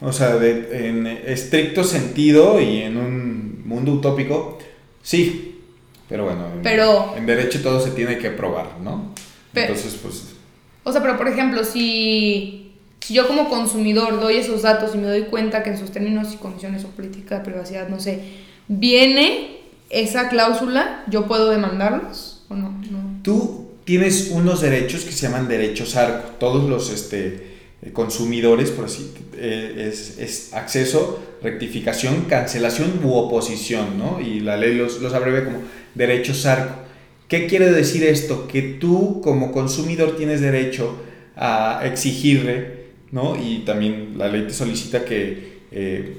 O 0.00 0.12
sea, 0.12 0.36
en 0.42 1.06
estricto 1.06 1.82
sentido 1.82 2.60
y 2.60 2.82
en 2.82 2.96
un 2.96 3.62
mundo 3.66 3.92
utópico, 3.92 4.58
sí, 5.02 5.44
Pero 6.08 6.24
bueno, 6.24 6.46
en, 6.54 6.62
Pero- 6.62 7.14
en 7.18 7.26
derecho 7.26 7.60
todo 7.62 7.80
se 7.80 7.90
tiene 7.90 8.16
que 8.16 8.30
probar, 8.30 8.78
¿no? 8.82 9.12
Pe- 9.52 9.62
Entonces, 9.66 9.98
pues, 10.02 10.34
O 10.84 10.90
sea, 10.92 11.02
pero 11.02 11.18
por 11.18 11.28
ejemplo, 11.28 11.62
si, 11.64 12.72
si 13.00 13.12
yo 13.12 13.26
como 13.28 13.50
consumidor 13.50 14.18
doy 14.18 14.36
esos 14.36 14.62
datos 14.62 14.94
y 14.94 14.98
me 14.98 15.06
doy 15.06 15.22
cuenta 15.24 15.62
que 15.62 15.68
en 15.70 15.76
sus 15.78 15.90
términos 15.90 16.32
y 16.32 16.36
condiciones 16.38 16.84
o 16.84 16.88
política 16.88 17.38
de 17.40 17.44
privacidad, 17.44 17.88
no 17.88 18.00
sé, 18.00 18.20
viene 18.68 19.57
esa 19.90 20.28
cláusula, 20.28 21.04
¿yo 21.08 21.26
puedo 21.26 21.50
demandarlos 21.50 22.44
o 22.48 22.54
no? 22.54 22.70
no. 22.90 23.20
tú 23.22 23.68
tienes 23.84 24.30
unos 24.32 24.60
derechos 24.60 25.04
que 25.04 25.12
se 25.12 25.26
llaman 25.26 25.48
derechos 25.48 25.96
ARCO. 25.96 26.28
Todos 26.38 26.68
los 26.68 26.90
este, 26.90 27.46
consumidores, 27.94 28.70
por 28.70 28.84
así, 28.84 29.10
eh, 29.34 29.88
es, 29.88 30.18
es 30.18 30.52
acceso, 30.52 31.22
rectificación, 31.42 32.26
cancelación 32.28 33.00
u 33.02 33.14
oposición, 33.14 33.96
¿no? 33.98 34.20
Y 34.20 34.40
la 34.40 34.58
ley 34.58 34.74
los, 34.74 35.00
los 35.00 35.14
abrevia 35.14 35.46
como 35.46 35.60
derechos 35.94 36.44
ARCO. 36.44 36.74
¿Qué 37.28 37.46
quiere 37.46 37.70
decir 37.70 38.04
esto? 38.04 38.46
Que 38.46 38.60
tú 38.60 39.22
como 39.22 39.52
consumidor 39.52 40.16
tienes 40.16 40.42
derecho 40.42 40.94
a 41.34 41.80
exigirle, 41.84 42.88
¿no? 43.10 43.36
Y 43.42 43.60
también 43.60 44.18
la 44.18 44.28
ley 44.28 44.42
te 44.42 44.52
solicita 44.52 45.06
que 45.06 45.60
eh, 45.70 46.18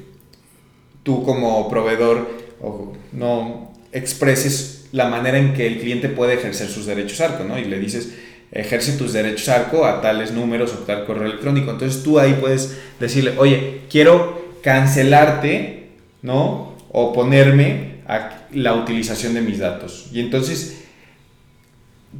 tú 1.03 1.23
como 1.23 1.69
proveedor 1.69 2.48
o 2.61 2.93
no 3.11 3.71
expreses 3.91 4.87
la 4.91 5.07
manera 5.07 5.37
en 5.37 5.53
que 5.53 5.67
el 5.67 5.79
cliente 5.79 6.09
puede 6.09 6.35
ejercer 6.35 6.67
sus 6.67 6.85
derechos 6.85 7.21
ARCO, 7.21 7.43
¿no? 7.43 7.57
Y 7.59 7.65
le 7.65 7.79
dices, 7.79 8.13
ejerce 8.51 8.93
tus 8.93 9.13
derechos 9.13 9.47
ARCO 9.49 9.85
a 9.85 10.01
tales 10.01 10.31
números 10.31 10.73
o 10.73 10.79
tal 10.79 11.05
correo 11.05 11.25
electrónico. 11.25 11.71
Entonces 11.71 12.03
tú 12.03 12.19
ahí 12.19 12.37
puedes 12.39 12.77
decirle, 12.99 13.33
oye, 13.37 13.81
quiero 13.89 14.57
cancelarte, 14.63 15.89
¿no? 16.21 16.75
O 16.91 17.13
ponerme 17.13 17.99
a 18.07 18.47
la 18.51 18.73
utilización 18.73 19.33
de 19.35 19.41
mis 19.41 19.59
datos. 19.59 20.07
Y 20.11 20.19
entonces 20.19 20.83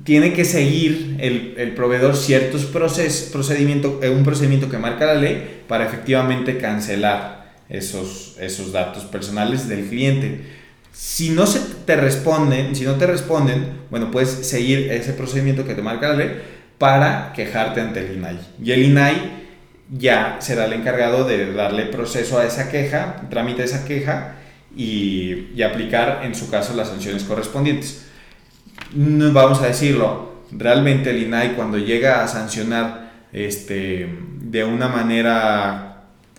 tiene 0.03 0.34
que 0.34 0.46
seguir 0.46 1.17
el, 1.19 1.55
el 1.58 1.74
proveedor 1.74 2.15
ciertos 2.15 2.65
proces, 2.65 3.29
procedimiento, 3.31 4.00
eh, 4.03 4.10
un 4.10 4.24
procedimiento 4.24 4.69
que 4.69 4.77
marca 4.77 5.08
la 5.08 5.15
ley 5.15 5.63
para 5.67 5.88
efectivamente 5.88 6.60
cancelar 6.60 7.49
esos, 7.69 8.35
esos 8.39 8.71
datos 8.71 9.03
personales 9.05 9.67
del 9.69 9.88
cliente. 9.88 10.41
Si 10.91 11.29
no 11.29 11.45
se 11.45 11.59
te 11.85 11.95
responden, 11.95 12.75
si 12.75 12.83
no 12.83 12.95
te 12.95 13.07
responden, 13.07 13.79
bueno, 13.89 14.11
puedes 14.11 14.29
seguir 14.29 14.91
ese 14.91 15.13
procedimiento 15.13 15.65
que 15.65 15.75
te 15.75 15.81
marca 15.81 16.09
la 16.09 16.15
ley 16.15 16.41
para 16.77 17.31
quejarte 17.33 17.79
ante 17.79 17.99
el 17.99 18.17
INAI. 18.17 18.39
Y 18.63 18.71
el 18.71 18.83
INAI 18.83 19.39
ya 19.97 20.38
será 20.39 20.65
el 20.65 20.73
encargado 20.73 21.25
de 21.25 21.53
darle 21.53 21.85
proceso 21.85 22.39
a 22.39 22.45
esa 22.45 22.69
queja, 22.69 23.27
tramite 23.29 23.63
esa 23.63 23.85
queja 23.85 24.35
y, 24.75 25.49
y 25.55 25.61
aplicar 25.63 26.21
en 26.23 26.35
su 26.35 26.49
caso 26.49 26.75
las 26.75 26.89
sanciones 26.89 27.23
correspondientes. 27.23 28.05
No, 28.93 29.31
vamos 29.31 29.61
a 29.61 29.67
decirlo, 29.67 30.43
realmente 30.51 31.11
el 31.11 31.23
INAI 31.23 31.55
cuando 31.55 31.77
llega 31.77 32.23
a 32.23 32.27
sancionar 32.27 33.11
este, 33.31 34.09
de 34.41 34.63
una 34.63 34.88
manera 34.88 35.88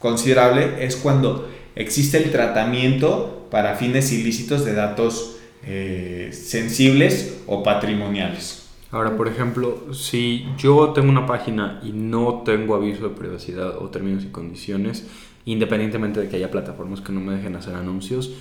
considerable 0.00 0.85
es 0.85 0.97
cuando 0.97 1.49
existe 1.76 2.19
el 2.19 2.33
tratamiento 2.33 3.47
para 3.50 3.76
fines 3.76 4.11
ilícitos 4.12 4.64
de 4.64 4.75
datos 4.75 5.37
eh, 5.62 6.30
sensibles 6.33 7.42
o 7.47 7.62
patrimoniales. 7.62 8.69
Ahora, 8.90 9.16
por 9.16 9.28
ejemplo, 9.28 9.95
si 9.95 10.47
yo 10.59 10.90
tengo 10.90 11.11
una 11.11 11.26
página 11.26 11.80
y 11.85 11.92
no 11.92 12.42
tengo 12.45 12.75
aviso 12.75 13.09
de 13.09 13.14
privacidad 13.14 13.78
o 13.78 13.88
términos 13.90 14.25
y 14.25 14.28
condiciones, 14.28 15.07
independientemente 15.45 16.21
de 16.21 16.28
que 16.28 16.37
haya 16.37 16.50
plataformas 16.50 17.00
que 17.00 17.12
no 17.12 17.21
me 17.21 17.35
dejen 17.35 17.54
hacer 17.54 17.75
anuncios, 17.75 18.33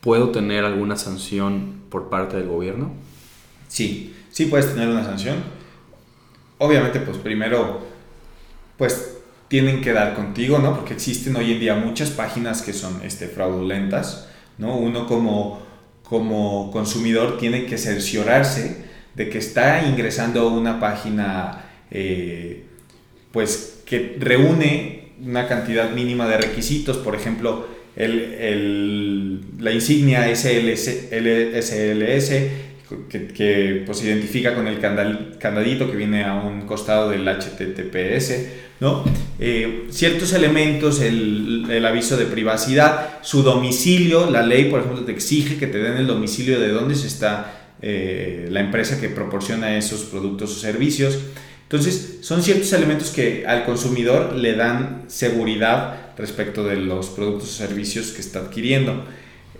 ¿puedo 0.00 0.30
tener 0.30 0.64
alguna 0.64 0.96
sanción 0.96 1.82
por 1.88 2.08
parte 2.08 2.36
del 2.36 2.48
gobierno? 2.48 2.90
Sí, 3.68 4.14
sí 4.30 4.46
puedes 4.46 4.72
tener 4.72 4.88
una 4.88 5.04
sanción. 5.04 5.36
Obviamente, 6.58 6.98
pues 7.00 7.18
primero, 7.18 7.80
pues 8.76 9.15
tienen 9.48 9.80
que 9.80 9.92
dar 9.92 10.14
contigo, 10.14 10.58
¿no? 10.58 10.74
Porque 10.74 10.94
existen 10.94 11.36
hoy 11.36 11.52
en 11.52 11.60
día 11.60 11.74
muchas 11.74 12.10
páginas 12.10 12.62
que 12.62 12.72
son 12.72 13.00
este, 13.04 13.28
fraudulentas, 13.28 14.28
¿no? 14.58 14.76
Uno 14.76 15.06
como, 15.06 15.62
como 16.02 16.70
consumidor 16.70 17.38
tiene 17.38 17.66
que 17.66 17.78
cerciorarse 17.78 18.84
de 19.14 19.28
que 19.28 19.38
está 19.38 19.86
ingresando 19.86 20.40
a 20.40 20.52
una 20.52 20.80
página, 20.80 21.64
eh, 21.90 22.64
pues, 23.32 23.82
que 23.86 24.16
reúne 24.18 25.12
una 25.24 25.46
cantidad 25.46 25.90
mínima 25.90 26.28
de 26.28 26.38
requisitos, 26.38 26.98
por 26.98 27.14
ejemplo, 27.14 27.66
el, 27.94 28.34
el, 28.34 29.40
la 29.58 29.72
insignia 29.72 30.26
SLS, 30.34 31.08
SLS, 31.08 32.30
que, 33.08 33.28
que 33.28 33.82
pues, 33.86 34.04
identifica 34.04 34.54
con 34.54 34.66
el 34.66 34.80
candadito 34.80 35.90
que 35.90 35.96
viene 35.96 36.24
a 36.24 36.34
un 36.34 36.62
costado 36.62 37.10
del 37.10 37.26
HTTPS, 37.26 38.46
¿no? 38.80 39.04
Eh, 39.38 39.88
ciertos 39.90 40.32
elementos, 40.32 41.00
el, 41.00 41.66
el, 41.70 41.84
aviso 41.84 42.16
de 42.16 42.24
privacidad, 42.24 43.18
su 43.22 43.42
domicilio, 43.42 44.30
la 44.30 44.42
ley, 44.42 44.70
por 44.70 44.80
ejemplo, 44.80 45.04
te 45.04 45.12
exige 45.12 45.58
que 45.58 45.66
te 45.66 45.78
den 45.78 45.98
el 45.98 46.06
domicilio 46.06 46.58
de 46.58 46.68
dónde 46.68 46.94
se 46.94 47.06
está 47.06 47.66
eh, 47.82 48.48
la 48.50 48.60
empresa 48.60 48.98
que 48.98 49.10
proporciona 49.10 49.76
esos 49.76 50.00
productos 50.04 50.56
o 50.56 50.58
servicios. 50.58 51.18
Entonces, 51.64 52.18
son 52.22 52.42
ciertos 52.42 52.72
elementos 52.72 53.10
que 53.10 53.44
al 53.46 53.64
consumidor 53.64 54.34
le 54.34 54.54
dan 54.54 55.04
seguridad 55.08 56.14
respecto 56.16 56.64
de 56.64 56.76
los 56.76 57.08
productos 57.08 57.50
o 57.50 57.52
servicios 57.52 58.12
que 58.12 58.22
está 58.22 58.40
adquiriendo. 58.40 59.04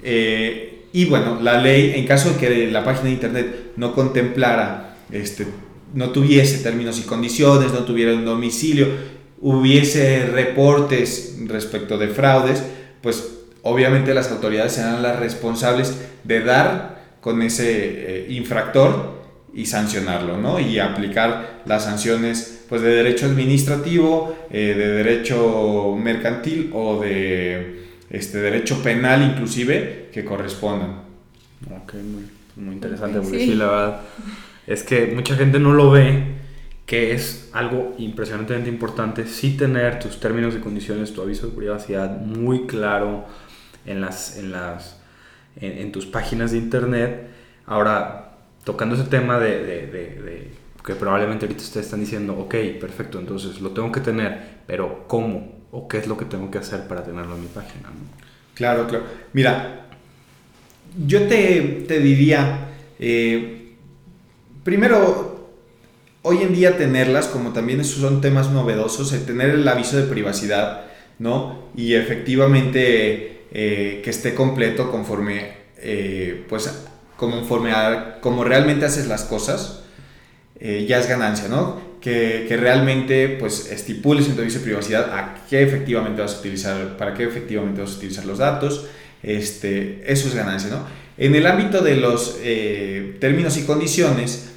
Eh, 0.02 0.87
y 0.92 1.04
bueno, 1.04 1.40
la 1.42 1.61
ley, 1.61 1.92
en 1.97 2.06
caso 2.06 2.30
de 2.30 2.37
que 2.37 2.71
la 2.71 2.85
página 2.85 3.06
de 3.06 3.11
internet 3.11 3.73
no 3.76 3.95
contemplara, 3.95 4.97
este, 5.12 5.47
no 5.92 6.11
tuviese 6.11 6.62
términos 6.62 6.99
y 6.99 7.02
condiciones, 7.02 7.73
no 7.73 7.80
tuviera 7.80 8.14
un 8.14 8.25
domicilio, 8.25 8.88
hubiese 9.40 10.26
reportes 10.26 11.37
respecto 11.47 11.99
de 11.99 12.09
fraudes, 12.09 12.62
pues 13.02 13.38
obviamente 13.62 14.14
las 14.14 14.31
autoridades 14.31 14.73
serán 14.73 15.02
las 15.02 15.19
responsables 15.19 15.97
de 16.25 16.40
dar 16.40 16.97
con 17.21 17.43
ese 17.43 17.66
eh, 17.69 18.26
infractor 18.31 19.16
y 19.52 19.66
sancionarlo, 19.66 20.37
¿no? 20.37 20.61
Y 20.61 20.78
aplicar 20.78 21.62
las 21.66 21.85
sanciones 21.85 22.64
pues 22.69 22.83
de 22.83 22.90
derecho 22.90 23.26
administrativo, 23.26 24.37
eh, 24.50 24.75
de 24.76 24.88
derecho 24.88 25.97
mercantil 25.99 26.71
o 26.75 27.00
de 27.00 27.85
este 28.11 28.38
derecho 28.38 28.83
penal 28.83 29.23
inclusive 29.23 30.11
que 30.12 30.25
correspondan. 30.25 31.02
Ok, 31.83 31.95
muy, 31.95 32.64
muy 32.64 32.75
interesante, 32.75 33.21
porque 33.21 33.38
Sí. 33.40 33.47
sí, 33.47 33.55
la 33.55 33.66
verdad 33.66 34.00
es 34.66 34.83
que 34.83 35.07
mucha 35.07 35.37
gente 35.37 35.59
no 35.59 35.73
lo 35.73 35.90
ve, 35.90 36.23
que 36.87 37.12
es 37.12 37.50
algo 37.52 37.95
impresionantemente 37.99 38.71
importante, 38.71 39.26
sí 39.26 39.57
tener 39.57 39.99
tus 39.99 40.21
términos 40.21 40.55
y 40.55 40.61
condiciones, 40.61 41.12
tu 41.12 41.21
aviso 41.21 41.49
de 41.49 41.52
privacidad 41.52 42.21
muy 42.21 42.66
claro 42.66 43.26
en, 43.85 44.00
las, 44.00 44.38
en, 44.38 44.52
las, 44.52 45.00
en, 45.57 45.90
tus 45.90 46.07
páginas 46.07 46.52
de 46.52 46.59
internet. 46.59 47.28
Ahora, 47.66 48.37
tocando 48.64 48.95
ese 48.95 49.05
tema 49.05 49.38
de 49.40 50.52
que 50.87 50.95
probablemente 50.95 51.45
ahorita 51.45 51.62
ustedes 51.62 51.87
están 51.87 52.00
diciendo, 52.00 52.38
ok, 52.38 52.55
perfecto, 52.81 53.19
entonces 53.19 53.61
lo 53.61 53.71
tengo 53.71 53.90
que 53.90 54.00
tener, 54.00 54.61
pero 54.66 55.05
¿cómo? 55.09 55.66
¿O 55.73 55.88
qué 55.88 55.99
es 55.99 56.07
lo 56.07 56.16
que 56.16 56.25
tengo 56.25 56.49
que 56.49 56.59
hacer 56.59 56.87
para 56.87 57.02
tenerlo 57.02 57.35
en 57.35 57.43
mi 57.43 57.49
página? 57.49 57.88
no? 57.88 58.26
Claro, 58.55 58.87
claro. 58.87 59.05
Mira, 59.33 59.88
yo 61.05 61.26
te, 61.26 61.85
te 61.88 61.99
diría, 61.99 62.69
eh, 63.00 63.75
primero, 64.62 65.36
hoy 66.26 66.42
en 66.42 66.52
día 66.52 66.76
tenerlas, 66.76 67.28
como 67.28 67.52
también 67.52 67.80
esos 67.80 68.00
son 68.00 68.21
temas 68.21 68.50
novedosos, 68.50 69.12
el 69.12 69.25
tener 69.25 69.50
el 69.50 69.68
aviso 69.68 69.97
de 69.97 70.02
privacidad, 70.02 70.87
¿no? 71.21 71.71
Y 71.76 71.95
efectivamente 71.95 73.42
eh, 73.52 74.00
que 74.02 74.11
esté 74.11 74.35
completo 74.35 74.90
conforme, 74.90 75.52
eh, 75.78 76.45
pues, 76.49 76.68
conforme 77.16 77.71
a 77.71 78.18
como 78.21 78.42
realmente 78.42 78.87
haces 78.87 79.06
las 79.06 79.23
cosas, 79.23 79.85
eh, 80.59 80.85
ya 80.88 80.99
es 80.99 81.09
ganancia, 81.09 81.47
¿no? 81.47 81.80
Que, 82.00 82.47
que 82.49 82.56
realmente 82.56 83.37
pues 83.38 83.71
estipules 83.71 84.26
en 84.26 84.35
tu 84.35 84.40
aviso 84.42 84.59
de 84.59 84.64
privacidad 84.64 85.16
a 85.16 85.47
qué 85.49 85.62
efectivamente 85.62 86.23
vas 86.23 86.35
a 86.35 86.40
utilizar, 86.40 86.97
para 86.97 87.14
qué 87.14 87.23
efectivamente 87.23 87.80
vas 87.80 87.95
a 87.95 87.97
utilizar 87.99 88.25
los 88.25 88.38
datos, 88.38 88.87
este, 89.23 90.02
eso 90.04 90.26
es 90.26 90.35
ganancia, 90.35 90.71
¿no? 90.71 90.87
En 91.18 91.37
el 91.37 91.47
ámbito 91.47 91.83
de 91.83 91.97
los 91.97 92.37
términos 93.21 93.56
y 93.56 93.62
condiciones, 93.62 94.50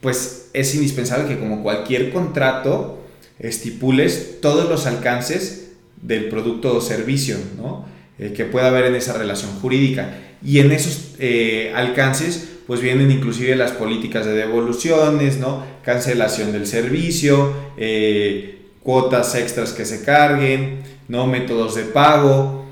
pues 0.00 0.41
es 0.52 0.74
indispensable 0.74 1.28
que 1.28 1.38
como 1.38 1.62
cualquier 1.62 2.12
contrato 2.12 2.98
estipules 3.38 4.38
todos 4.40 4.68
los 4.68 4.86
alcances 4.86 5.72
del 6.00 6.28
producto 6.28 6.76
o 6.76 6.80
servicio, 6.80 7.36
¿no? 7.56 7.84
Eh, 8.18 8.32
que 8.32 8.44
pueda 8.44 8.68
haber 8.68 8.86
en 8.86 8.94
esa 8.94 9.14
relación 9.14 9.50
jurídica. 9.60 10.18
Y 10.44 10.58
en 10.58 10.72
esos 10.72 11.14
eh, 11.18 11.72
alcances 11.74 12.48
pues 12.66 12.80
vienen 12.80 13.10
inclusive 13.10 13.56
las 13.56 13.72
políticas 13.72 14.24
de 14.24 14.34
devoluciones, 14.34 15.38
¿no? 15.38 15.64
cancelación 15.84 16.52
del 16.52 16.66
servicio, 16.66 17.52
eh, 17.76 18.60
cuotas 18.82 19.34
extras 19.34 19.72
que 19.72 19.84
se 19.84 20.04
carguen, 20.04 20.80
¿no? 21.08 21.26
métodos 21.26 21.74
de 21.74 21.82
pago. 21.82 22.64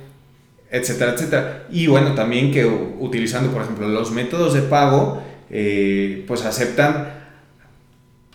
etcétera, 0.70 1.14
etcétera. 1.14 1.66
Y 1.70 1.88
bueno, 1.88 2.14
también 2.14 2.52
que 2.52 2.64
utilizando, 2.64 3.50
por 3.50 3.62
ejemplo, 3.62 3.88
los 3.88 4.12
métodos 4.12 4.54
de 4.54 4.62
pago, 4.62 5.20
eh, 5.50 6.25
pues 6.28 6.44
aceptan, 6.44 7.20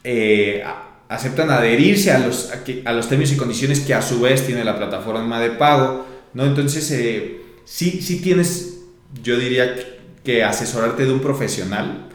eh, 0.06 0.64
aceptan 1.10 1.50
adherirse 1.50 2.12
a 2.12 2.20
los, 2.20 2.52
a, 2.86 2.94
los 2.94 3.10
términos 3.10 3.34
y 3.34 3.38
condiciones 3.38 3.80
que 3.80 3.94
a 3.94 4.02
su 4.02 4.22
vez 4.22 4.46
tiene 4.46 4.64
la 4.64 4.78
plataforma 4.78 5.40
de 5.40 5.50
pago, 5.52 6.06
¿no? 6.34 6.46
Entonces, 6.46 6.90
eh, 6.92 7.42
sí, 7.66 8.02
sí 8.02 8.22
tienes, 8.22 8.82
yo 9.24 9.38
diría, 9.38 9.76
que 10.24 10.44
asesorarte 10.44 11.06
de 11.06 11.12
un 11.12 11.20
profesional 11.20 12.08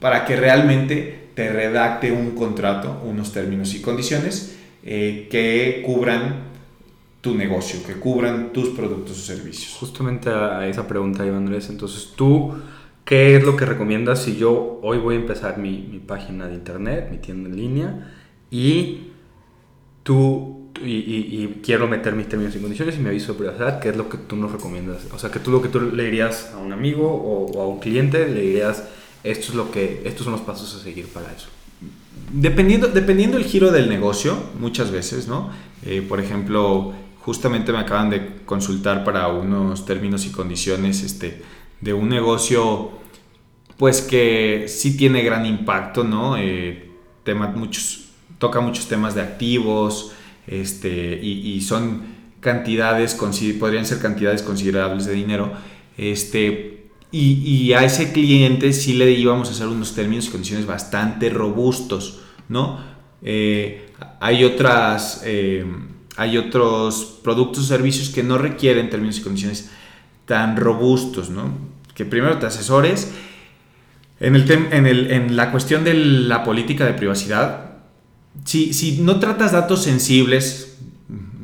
para 0.00 0.24
que 0.24 0.36
realmente 0.36 1.28
te 1.34 1.50
redacte 1.50 2.10
un 2.10 2.32
contrato, 2.32 3.02
unos 3.04 3.32
términos 3.32 3.74
y 3.74 3.80
condiciones 3.80 4.56
que 4.82 5.82
cubran 5.84 6.50
tu 7.20 7.34
negocio, 7.34 7.80
que 7.86 7.94
cubran 7.94 8.52
tus 8.52 8.70
productos 8.70 9.18
o 9.18 9.20
servicios. 9.20 9.74
Justamente 9.78 10.30
a 10.30 10.66
esa 10.66 10.86
pregunta, 10.86 11.26
Iván 11.26 11.44
Andrés. 11.44 11.68
Entonces, 11.68 12.12
tú, 12.16 12.54
¿qué 13.10 13.34
es 13.34 13.42
lo 13.42 13.56
que 13.56 13.66
recomiendas 13.66 14.22
si 14.22 14.36
yo 14.36 14.78
hoy 14.84 14.98
voy 14.98 15.16
a 15.16 15.18
empezar 15.18 15.58
mi, 15.58 15.78
mi 15.90 15.98
página 15.98 16.46
de 16.46 16.54
internet, 16.54 17.08
mi 17.10 17.18
tienda 17.18 17.48
en 17.48 17.56
línea, 17.56 18.14
y 18.52 19.08
tú, 20.04 20.70
y, 20.80 20.92
y, 20.92 21.60
quiero 21.60 21.88
meter 21.88 22.14
mis 22.14 22.28
términos 22.28 22.54
y 22.54 22.60
condiciones 22.60 22.96
y 22.96 23.00
me 23.00 23.08
aviso 23.08 23.32
de 23.32 23.38
privacidad? 23.40 23.80
¿Qué 23.80 23.88
es 23.88 23.96
lo 23.96 24.08
que 24.08 24.16
tú 24.16 24.36
nos 24.36 24.52
recomiendas? 24.52 25.08
O 25.12 25.18
sea, 25.18 25.28
que 25.28 25.40
tú 25.40 25.50
lo 25.50 25.60
que 25.60 25.68
tú 25.68 25.80
le 25.80 26.04
dirías 26.04 26.52
a 26.54 26.58
un 26.58 26.72
amigo 26.72 27.10
o, 27.10 27.50
o 27.50 27.62
a 27.62 27.66
un 27.66 27.80
cliente, 27.80 28.28
le 28.28 28.42
dirías, 28.42 28.84
esto 29.24 29.48
es 29.48 29.54
lo 29.56 29.72
que, 29.72 30.02
estos 30.04 30.22
son 30.22 30.34
los 30.34 30.42
pasos 30.42 30.72
a 30.76 30.78
seguir 30.80 31.08
para 31.08 31.32
eso. 31.32 31.48
Dependiendo, 32.32 32.86
dependiendo 32.86 33.38
el 33.38 33.44
giro 33.44 33.72
del 33.72 33.88
negocio, 33.88 34.38
muchas 34.60 34.92
veces, 34.92 35.26
¿no? 35.26 35.50
Eh, 35.84 36.00
por 36.08 36.20
ejemplo, 36.20 36.92
justamente 37.18 37.72
me 37.72 37.78
acaban 37.78 38.08
de 38.08 38.36
consultar 38.46 39.02
para 39.02 39.26
unos 39.26 39.84
términos 39.84 40.26
y 40.26 40.30
condiciones 40.30 41.02
este, 41.02 41.42
de 41.80 41.92
un 41.92 42.08
negocio 42.08 42.99
pues 43.80 44.02
que 44.02 44.66
sí 44.68 44.94
tiene 44.94 45.22
gran 45.22 45.46
impacto, 45.46 46.04
¿no? 46.04 46.36
Eh, 46.36 46.90
muchos, 47.54 48.10
toca 48.36 48.60
muchos 48.60 48.88
temas 48.88 49.14
de 49.14 49.22
activos 49.22 50.12
este, 50.46 51.18
y, 51.22 51.58
son 51.62 52.02
cantidades, 52.40 53.14
podrían 53.58 53.86
ser 53.86 53.98
cantidades 53.98 54.42
considerables 54.42 55.06
de 55.06 55.14
dinero. 55.14 55.54
Este, 55.96 56.90
y, 57.10 57.72
a 57.72 57.82
ese 57.82 58.12
cliente 58.12 58.74
sí 58.74 58.92
le 58.92 59.12
íbamos 59.12 59.48
a 59.48 59.52
hacer 59.52 59.68
unos 59.68 59.94
términos 59.94 60.26
y 60.26 60.30
condiciones 60.30 60.66
bastante 60.66 61.30
robustos, 61.30 62.20
¿no? 62.50 62.80
Eh, 63.22 63.86
hay 64.20 64.44
otras... 64.44 65.22
Eh, 65.24 65.64
hay 66.16 66.36
otros 66.36 67.18
productos 67.24 67.64
o 67.64 67.66
servicios 67.66 68.10
que 68.10 68.22
no 68.22 68.36
requieren 68.36 68.90
términos 68.90 69.16
y 69.16 69.22
condiciones 69.22 69.70
tan 70.26 70.58
robustos, 70.58 71.30
¿no? 71.30 71.56
Que 71.94 72.04
primero 72.04 72.38
te 72.38 72.44
asesores. 72.44 73.10
En, 74.20 74.36
el 74.36 74.50
en, 74.50 74.86
el, 74.86 75.10
en 75.10 75.34
la 75.34 75.50
cuestión 75.50 75.82
de 75.82 75.94
la 75.94 76.44
política 76.44 76.84
de 76.84 76.92
privacidad, 76.92 77.70
si, 78.44 78.74
si 78.74 79.00
no 79.00 79.18
tratas 79.18 79.52
datos 79.52 79.82
sensibles, 79.82 80.76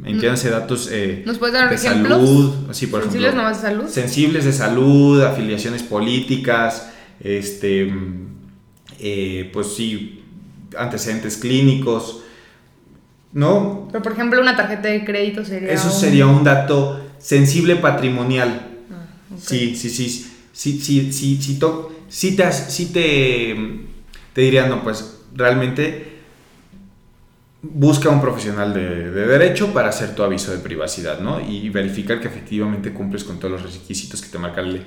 entiéndase 0.05 0.51
datos 0.51 0.89
eh, 0.93 1.23
¿Nos 1.27 1.39
puedes 1.39 1.55
dar 1.55 1.69
de 1.69 1.75
ejemplos? 1.75 2.21
salud, 2.21 2.55
así 2.71 2.87
por 2.87 3.03
¿Sensibles 3.03 3.31
ejemplo, 3.31 3.49
de 3.49 3.55
salud? 3.55 3.89
Sensibles 3.89 4.45
de 4.45 4.53
salud, 4.53 5.23
afiliaciones 5.23 5.83
políticas, 5.83 6.91
este, 7.21 7.93
eh, 9.01 9.51
pues 9.53 9.75
sí, 9.75 10.23
antecedentes 10.79 11.39
clínicos, 11.39 12.21
¿no? 13.33 13.89
Pero 13.91 14.03
por 14.03 14.13
ejemplo, 14.13 14.41
una 14.41 14.57
tarjeta 14.57 14.89
de 14.89 15.05
crédito 15.05 15.45
sería. 15.45 15.71
Eso 15.71 15.91
sería 15.91 16.27
un 16.27 16.45
dato 16.45 17.01
sensible 17.19 17.77
patrimonial. 17.77 18.69
Ah, 18.91 19.07
sí, 19.39 19.75
sí, 19.75 19.91
sí. 19.91 20.09
Sí, 20.53 20.81
sí, 20.81 21.13
sí, 21.13 21.13
sí, 21.13 21.43
sí, 21.43 21.59
sí 22.17 22.87
te, 22.87 23.55
diría, 24.35 24.67
no, 24.67 24.83
pues 24.83 25.21
realmente 25.35 26.17
busca 27.61 28.09
un 28.09 28.23
profesional 28.23 28.73
de, 28.73 29.11
derecho 29.11 29.75
para 29.75 29.91
hacer 29.91 30.15
tu 30.15 30.23
aviso 30.23 30.51
de 30.51 30.59
privacidad, 30.59 31.21
¿no? 31.21 31.41
Y 31.41 31.69
verificar 31.69 32.19
que 32.19 32.29
efectivamente 32.29 32.95
cumples 32.95 33.23
con 33.23 33.39
todos 33.39 33.61
los 33.61 33.75
requisitos 33.75 34.23
que 34.23 34.31
te 34.31 34.39
marca 34.39 34.63
la 34.63 34.69
ley. 34.69 34.87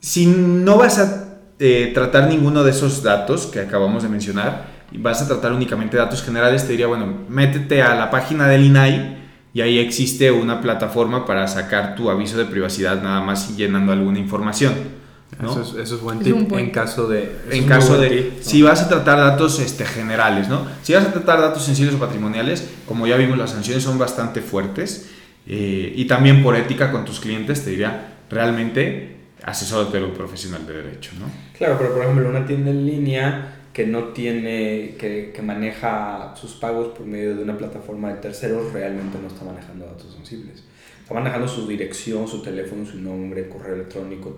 Si 0.00 0.26
no 0.26 0.76
vas 0.76 0.98
a 0.98 1.38
eh, 1.58 1.90
tratar 1.94 2.28
ninguno 2.28 2.64
de 2.64 2.72
esos 2.72 3.02
datos 3.02 3.46
que 3.46 3.60
acabamos 3.60 4.02
de 4.02 4.10
mencionar, 4.10 4.68
vas 4.92 5.22
a 5.22 5.26
tratar 5.26 5.54
únicamente 5.54 5.96
datos 5.96 6.22
generales, 6.22 6.64
te 6.64 6.72
diría, 6.72 6.86
bueno, 6.86 7.24
métete 7.30 7.80
a 7.80 7.94
la 7.94 8.10
página 8.10 8.46
del 8.46 8.64
INAI 8.64 9.16
y 9.54 9.62
ahí 9.62 9.78
existe 9.78 10.30
una 10.30 10.60
plataforma 10.60 11.24
para 11.24 11.48
sacar 11.48 11.94
tu 11.94 12.10
aviso 12.10 12.36
de 12.36 12.44
privacidad 12.44 13.02
nada 13.02 13.22
más 13.22 13.56
llenando 13.56 13.92
alguna 13.92 14.18
información. 14.18 14.99
Eso, 15.38 15.62
es, 15.62 15.68
eso, 15.86 15.94
es, 15.94 16.00
buen 16.00 16.18
tip 16.18 16.52
en 16.52 16.70
caso 16.70 17.08
de... 17.08 17.34
En 17.50 17.64
caso 17.64 17.96
de... 17.98 18.38
Si 18.40 18.62
vas 18.62 18.82
a 18.82 18.88
tratar 18.88 19.18
datos 19.18 19.58
este, 19.60 19.84
generales, 19.84 20.48
¿no? 20.48 20.66
Si 20.82 20.92
vas 20.92 21.06
a 21.06 21.12
tratar 21.12 21.40
datos 21.40 21.64
sensibles 21.64 21.94
o 21.94 21.98
patrimoniales, 21.98 22.68
como 22.86 23.06
ya 23.06 23.16
vimos, 23.16 23.38
las 23.38 23.50
sanciones 23.50 23.82
son 23.82 23.98
bastante 23.98 24.42
fuertes. 24.42 25.10
Eh, 25.46 25.92
y 25.96 26.04
también 26.06 26.42
por 26.42 26.56
ética 26.56 26.90
con 26.92 27.04
tus 27.04 27.20
clientes, 27.20 27.64
te 27.64 27.70
diría, 27.70 28.18
realmente 28.28 29.16
asesor 29.42 29.90
de 29.90 30.02
un 30.02 30.12
profesional 30.12 30.66
de 30.66 30.74
derecho, 30.74 31.12
¿no? 31.18 31.26
Claro, 31.56 31.76
pero 31.78 31.94
por 31.94 32.02
ejemplo, 32.02 32.28
una 32.28 32.44
tienda 32.44 32.70
en 32.70 32.86
línea 32.86 33.56
que 33.72 33.86
no 33.86 34.08
tiene, 34.08 34.96
que, 34.98 35.32
que, 35.34 35.42
maneja 35.42 36.34
sus 36.36 36.52
pagos 36.52 36.88
por 36.88 37.06
medio 37.06 37.36
de 37.36 37.42
una 37.42 37.56
plataforma 37.56 38.08
de 38.08 38.16
terceros, 38.16 38.72
realmente 38.72 39.18
no 39.20 39.28
está 39.28 39.44
manejando 39.44 39.86
datos 39.86 40.12
sensibles. 40.12 40.64
Está 41.02 41.14
manejando 41.14 41.48
su 41.48 41.66
dirección, 41.66 42.28
su 42.28 42.42
teléfono, 42.42 42.84
su 42.84 42.98
nombre, 42.98 43.48
correo 43.48 43.74
electrónico, 43.74 44.36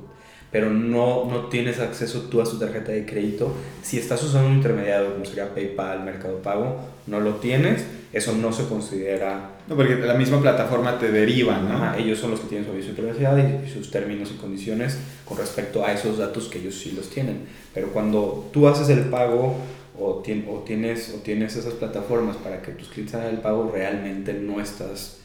pero 0.53 0.71
no, 0.71 1.25
no 1.25 1.47
tienes 1.47 1.81
acceso 1.81 2.29
tú 2.31 2.43
a 2.43 2.47
su 2.47 2.59
tarjeta 2.59 2.93
de 2.93 3.07
crédito. 3.07 3.55
Si 3.83 3.99
estás 3.99 4.23
usando 4.23 4.51
un 4.51 4.57
intermediario 4.57 5.15
como 5.15 5.25
sería 5.25 5.53
PayPal, 5.55 6.05
Mercado 6.05 6.43
Pago, 6.43 6.77
no 7.07 7.21
lo 7.21 7.37
tienes, 7.37 7.87
eso 8.13 8.35
no 8.37 8.53
se 8.53 8.69
considera... 8.69 9.53
No, 9.67 9.77
porque 9.77 9.97
la 9.97 10.13
misma 10.13 10.43
plataforma 10.43 10.99
te 10.99 11.11
deriva, 11.11 11.57
¿no? 11.59 11.95
ellos 11.95 12.19
son 12.19 12.33
los 12.33 12.41
que 12.41 12.49
tienen 12.49 12.67
su 12.67 12.73
aviso 12.73 12.89
de 12.89 12.95
privacidad 12.95 13.65
y 13.65 13.71
sus 13.71 13.91
términos 13.91 14.31
y 14.31 14.39
condiciones 14.39 14.99
con 15.25 15.39
respecto 15.39 15.87
a 15.87 15.93
esos 15.93 16.19
datos 16.19 16.49
que 16.49 16.59
ellos 16.59 16.75
sí 16.75 16.93
los 16.93 17.09
tienen. 17.09 17.47
Pero 17.73 17.89
cuando 17.89 18.51
tú 18.53 18.69
haces 18.69 18.91
el 18.91 19.07
pago 19.07 19.57
o, 19.99 20.23
tienes, 20.23 21.15
o 21.17 21.23
tienes 21.23 21.57
esas 21.57 21.75
plataformas 21.75 22.37
para 22.37 22.61
que 22.61 22.73
tus 22.73 22.89
clientes 22.89 23.15
hagan 23.15 23.35
el 23.35 23.41
pago, 23.41 23.71
realmente 23.73 24.35
no 24.35 24.61
estás 24.61 25.21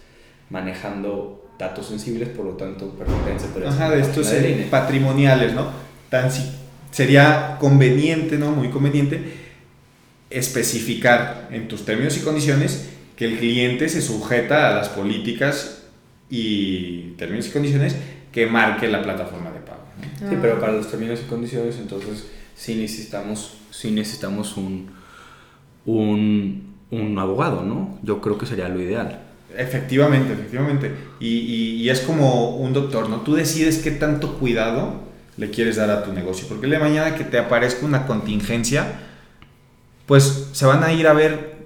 manejando 0.50 1.47
datos 1.58 1.88
sensibles, 1.88 2.30
por 2.30 2.46
lo 2.46 2.52
tanto, 2.52 2.90
pertenece 2.92 3.48
Ajá, 3.66 3.90
de 3.90 4.02
estos 4.02 4.32
patrimoniales, 4.70 5.54
¿no? 5.54 5.68
Tan 6.10 6.32
si, 6.32 6.44
sería 6.92 7.58
conveniente, 7.60 8.38
¿no? 8.38 8.52
Muy 8.52 8.70
conveniente 8.70 9.48
especificar 10.30 11.48
en 11.52 11.68
tus 11.68 11.86
términos 11.86 12.18
y 12.18 12.22
condiciones 12.22 12.90
que 13.16 13.26
el 13.26 13.38
cliente 13.38 13.90
se 13.90 14.02
sujeta 14.02 14.70
a 14.70 14.76
las 14.76 14.90
políticas 14.90 15.84
y 16.30 17.14
términos 17.18 17.48
y 17.48 17.52
condiciones 17.52 17.96
que 18.32 18.46
marque 18.46 18.88
la 18.88 19.02
plataforma 19.02 19.52
de 19.52 19.60
pago. 19.60 19.82
Sí, 20.20 20.38
pero 20.42 20.60
para 20.60 20.74
los 20.74 20.90
términos 20.90 21.22
y 21.26 21.30
condiciones, 21.30 21.78
entonces 21.78 22.28
sí 22.56 22.76
necesitamos, 22.76 23.58
sí 23.72 23.92
necesitamos 23.92 24.58
un, 24.58 24.92
un, 25.86 26.76
un 26.92 27.20
abogado, 27.20 27.64
¿no? 27.64 27.98
Yo 28.04 28.22
creo 28.22 28.38
que 28.38 28.46
sería 28.46 28.70
lo 28.70 28.82
ideal. 28.82 29.27
Efectivamente, 29.56 30.34
efectivamente. 30.34 30.92
Y, 31.20 31.82
y, 31.82 31.90
es 31.90 32.02
como 32.02 32.58
un 32.58 32.74
doctor, 32.74 33.10
¿no? 33.10 33.22
Tú 33.22 33.36
decides 33.36 33.80
qué 33.80 33.92
tanto 33.92 34.38
cuidado 34.40 35.02
le 35.38 35.50
quieres 35.50 35.78
dar 35.78 35.90
a 35.90 36.04
tu 36.04 36.14
negocio. 36.14 36.48
Porque 36.48 36.66
el 36.66 36.72
de 36.72 36.80
mañana 36.80 37.16
que 37.16 37.24
te 37.24 37.38
aparezca 37.38 37.86
una 37.86 38.06
contingencia, 38.06 39.00
pues 40.06 40.50
se 40.52 40.66
van 40.66 40.84
a 40.84 40.94
ir 40.94 41.08
a 41.08 41.14
ver 41.14 41.58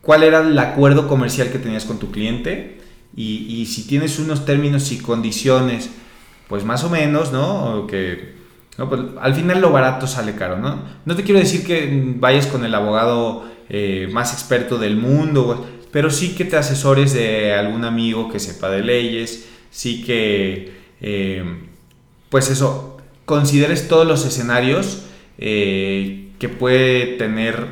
cuál 0.00 0.22
era 0.22 0.40
el 0.40 0.58
acuerdo 0.58 1.08
comercial 1.08 1.50
que 1.50 1.58
tenías 1.58 1.84
con 1.84 1.98
tu 1.98 2.10
cliente 2.10 2.80
y, 3.16 3.46
y 3.48 3.66
si 3.66 3.86
tienes 3.86 4.18
unos 4.18 4.44
términos 4.44 4.92
y 4.92 4.98
condiciones, 4.98 5.90
pues 6.48 6.64
más 6.64 6.84
o 6.84 6.90
menos, 6.90 7.32
¿no? 7.32 7.86
que 7.86 8.34
¿no? 8.76 8.88
Pues 8.88 9.00
al 9.20 9.34
final 9.34 9.60
lo 9.60 9.70
barato 9.70 10.06
sale 10.06 10.34
caro, 10.34 10.58
¿no? 10.58 10.82
No 11.04 11.16
te 11.16 11.22
quiero 11.22 11.40
decir 11.40 11.64
que 11.64 12.14
vayas 12.16 12.46
con 12.46 12.64
el 12.64 12.74
abogado 12.74 13.44
eh, 13.68 14.08
más 14.12 14.32
experto 14.32 14.78
del 14.78 14.96
mundo, 14.96 15.66
pero 15.94 16.10
sí 16.10 16.34
que 16.34 16.44
te 16.44 16.56
asesores 16.56 17.12
de 17.12 17.54
algún 17.54 17.84
amigo 17.84 18.28
que 18.28 18.40
sepa 18.40 18.68
de 18.68 18.82
leyes, 18.82 19.46
sí 19.70 20.02
que, 20.02 20.72
eh, 21.00 21.44
pues 22.30 22.50
eso, 22.50 22.96
consideres 23.24 23.86
todos 23.86 24.04
los 24.04 24.26
escenarios 24.26 25.04
eh, 25.38 26.32
que 26.40 26.48
puede 26.48 27.16
tener 27.16 27.68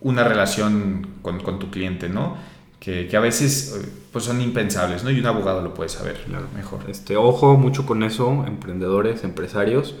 una 0.00 0.24
relación 0.24 1.06
con, 1.22 1.38
con 1.38 1.60
tu 1.60 1.70
cliente, 1.70 2.08
¿no? 2.08 2.36
Que, 2.80 3.06
que, 3.06 3.16
a 3.16 3.20
veces 3.20 3.80
pues 4.10 4.24
son 4.24 4.40
impensables, 4.40 5.04
¿no? 5.04 5.12
Y 5.12 5.20
un 5.20 5.26
abogado 5.26 5.62
lo 5.62 5.72
puede 5.72 5.90
saber 5.90 6.24
mejor. 6.56 6.80
Este, 6.88 7.16
ojo 7.16 7.56
mucho 7.56 7.86
con 7.86 8.02
eso, 8.02 8.44
emprendedores, 8.48 9.22
empresarios. 9.22 9.94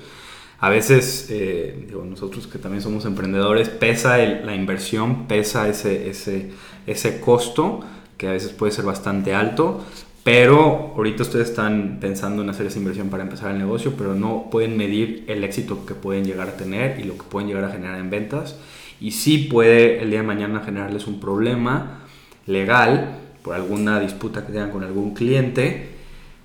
A 0.60 0.68
veces, 0.68 1.28
eh, 1.30 1.84
digo, 1.86 2.04
nosotros 2.04 2.46
que 2.46 2.58
también 2.58 2.82
somos 2.82 3.06
emprendedores, 3.06 3.70
pesa 3.70 4.18
la 4.18 4.54
inversión, 4.54 5.26
pesa 5.26 5.68
ese, 5.68 6.10
ese, 6.10 6.50
ese 6.86 7.20
costo, 7.20 7.80
que 8.18 8.28
a 8.28 8.32
veces 8.32 8.52
puede 8.52 8.72
ser 8.72 8.84
bastante 8.84 9.34
alto, 9.34 9.82
Pero 10.22 10.92
ahorita 10.96 11.22
ustedes 11.22 11.48
están 11.48 11.98
pensando 11.98 12.42
en 12.42 12.50
hacer 12.50 12.66
esa 12.66 12.78
inversión 12.78 13.08
para 13.08 13.22
empezar 13.22 13.52
el 13.52 13.58
negocio, 13.58 13.94
pero 13.96 14.14
no 14.14 14.48
pueden 14.50 14.76
medir 14.76 15.24
el 15.28 15.44
éxito 15.44 15.86
que 15.86 15.94
pueden 15.94 16.24
llegar 16.26 16.48
a 16.48 16.56
tener 16.58 17.00
y 17.00 17.04
lo 17.04 17.16
que 17.16 17.22
pueden 17.22 17.48
llegar 17.48 17.64
a 17.64 17.70
generar 17.70 17.98
en 17.98 18.10
ventas. 18.10 18.56
Y 19.00 19.12
sí 19.12 19.38
puede 19.38 20.02
el 20.02 20.10
día 20.10 20.20
de 20.20 20.26
mañana 20.26 20.60
generarles 20.60 21.06
un 21.06 21.20
problema 21.20 22.00
legal 22.46 23.18
por 23.42 23.54
alguna 23.54 23.98
disputa 23.98 24.46
que 24.46 24.52
tengan 24.52 24.70
con 24.70 24.84
algún 24.84 25.14
cliente 25.14 25.89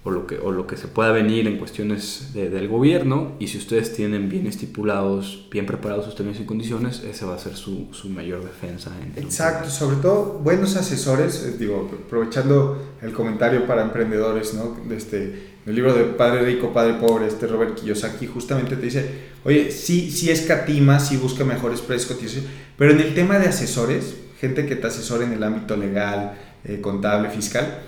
o 0.05 0.11
lo 0.11 0.27
que, 0.27 0.37
o 0.37 0.51
lo 0.51 0.67
que 0.67 0.77
se 0.77 0.87
pueda 0.87 1.11
venir 1.11 1.47
en 1.47 1.57
cuestiones 1.57 2.29
del 2.33 2.67
gobierno 2.67 3.31
y 3.39 3.47
si 3.47 3.57
ustedes 3.57 3.91
tienen 3.91 4.29
bien 4.29 4.45
estipulados, 4.45 5.47
bien 5.51 5.65
preparados 5.65 6.05
sus 6.05 6.15
términos 6.15 6.39
y 6.39 6.45
condiciones, 6.45 7.01
ese 7.03 7.25
va 7.25 7.33
a 7.33 7.39
ser 7.39 7.55
su, 7.55 7.87
su 7.91 8.09
mayor 8.09 8.43
defensa. 8.43 8.91
En 9.01 9.23
Exacto, 9.23 9.67
sobre 9.67 9.97
todo 9.97 10.39
buenos 10.43 10.75
asesores, 10.75 11.43
eh, 11.43 11.55
digo, 11.57 11.89
aprovechando 12.05 12.93
el 13.01 13.13
comentario 13.13 13.65
para 13.65 13.81
emprendedores, 13.81 14.53
¿no? 14.53 14.77
De 14.87 14.95
este, 14.95 15.55
el 15.65 15.73
libro 15.73 15.95
de 15.95 16.03
Padre 16.03 16.45
Rico, 16.45 16.71
Padre 16.71 16.93
Pobre, 16.99 17.25
este 17.25 17.47
Robert 17.47 17.73
Kiyosaki, 17.73 18.27
justamente 18.27 18.75
te 18.75 18.83
dice, 18.83 19.09
oye, 19.43 19.71
sí, 19.71 20.11
sí 20.11 20.29
escatima, 20.29 20.99
sí 20.99 21.17
busca 21.17 21.43
mejores 21.43 21.81
precios, 21.81 22.15
pero 22.77 22.91
en 22.91 22.99
el 22.99 23.15
tema 23.15 23.39
de 23.39 23.47
asesores, 23.47 24.17
gente 24.39 24.67
que 24.67 24.75
te 24.75 24.85
asesora 24.85 25.25
en 25.25 25.33
el 25.33 25.41
ámbito 25.41 25.75
legal, 25.75 26.37
eh, 26.63 26.79
contable, 26.79 27.31
fiscal, 27.31 27.79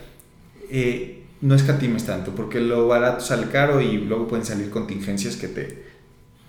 eh, 0.72 1.26
no 1.42 1.56
escatimes 1.56 2.06
tanto, 2.06 2.32
porque 2.32 2.60
lo 2.60 2.88
barato 2.88 3.24
sale 3.24 3.48
caro 3.50 3.82
y 3.82 3.98
luego 3.98 4.28
pueden 4.28 4.46
salir 4.46 4.70
contingencias 4.70 5.36
que 5.36 5.48
te, 5.48 5.84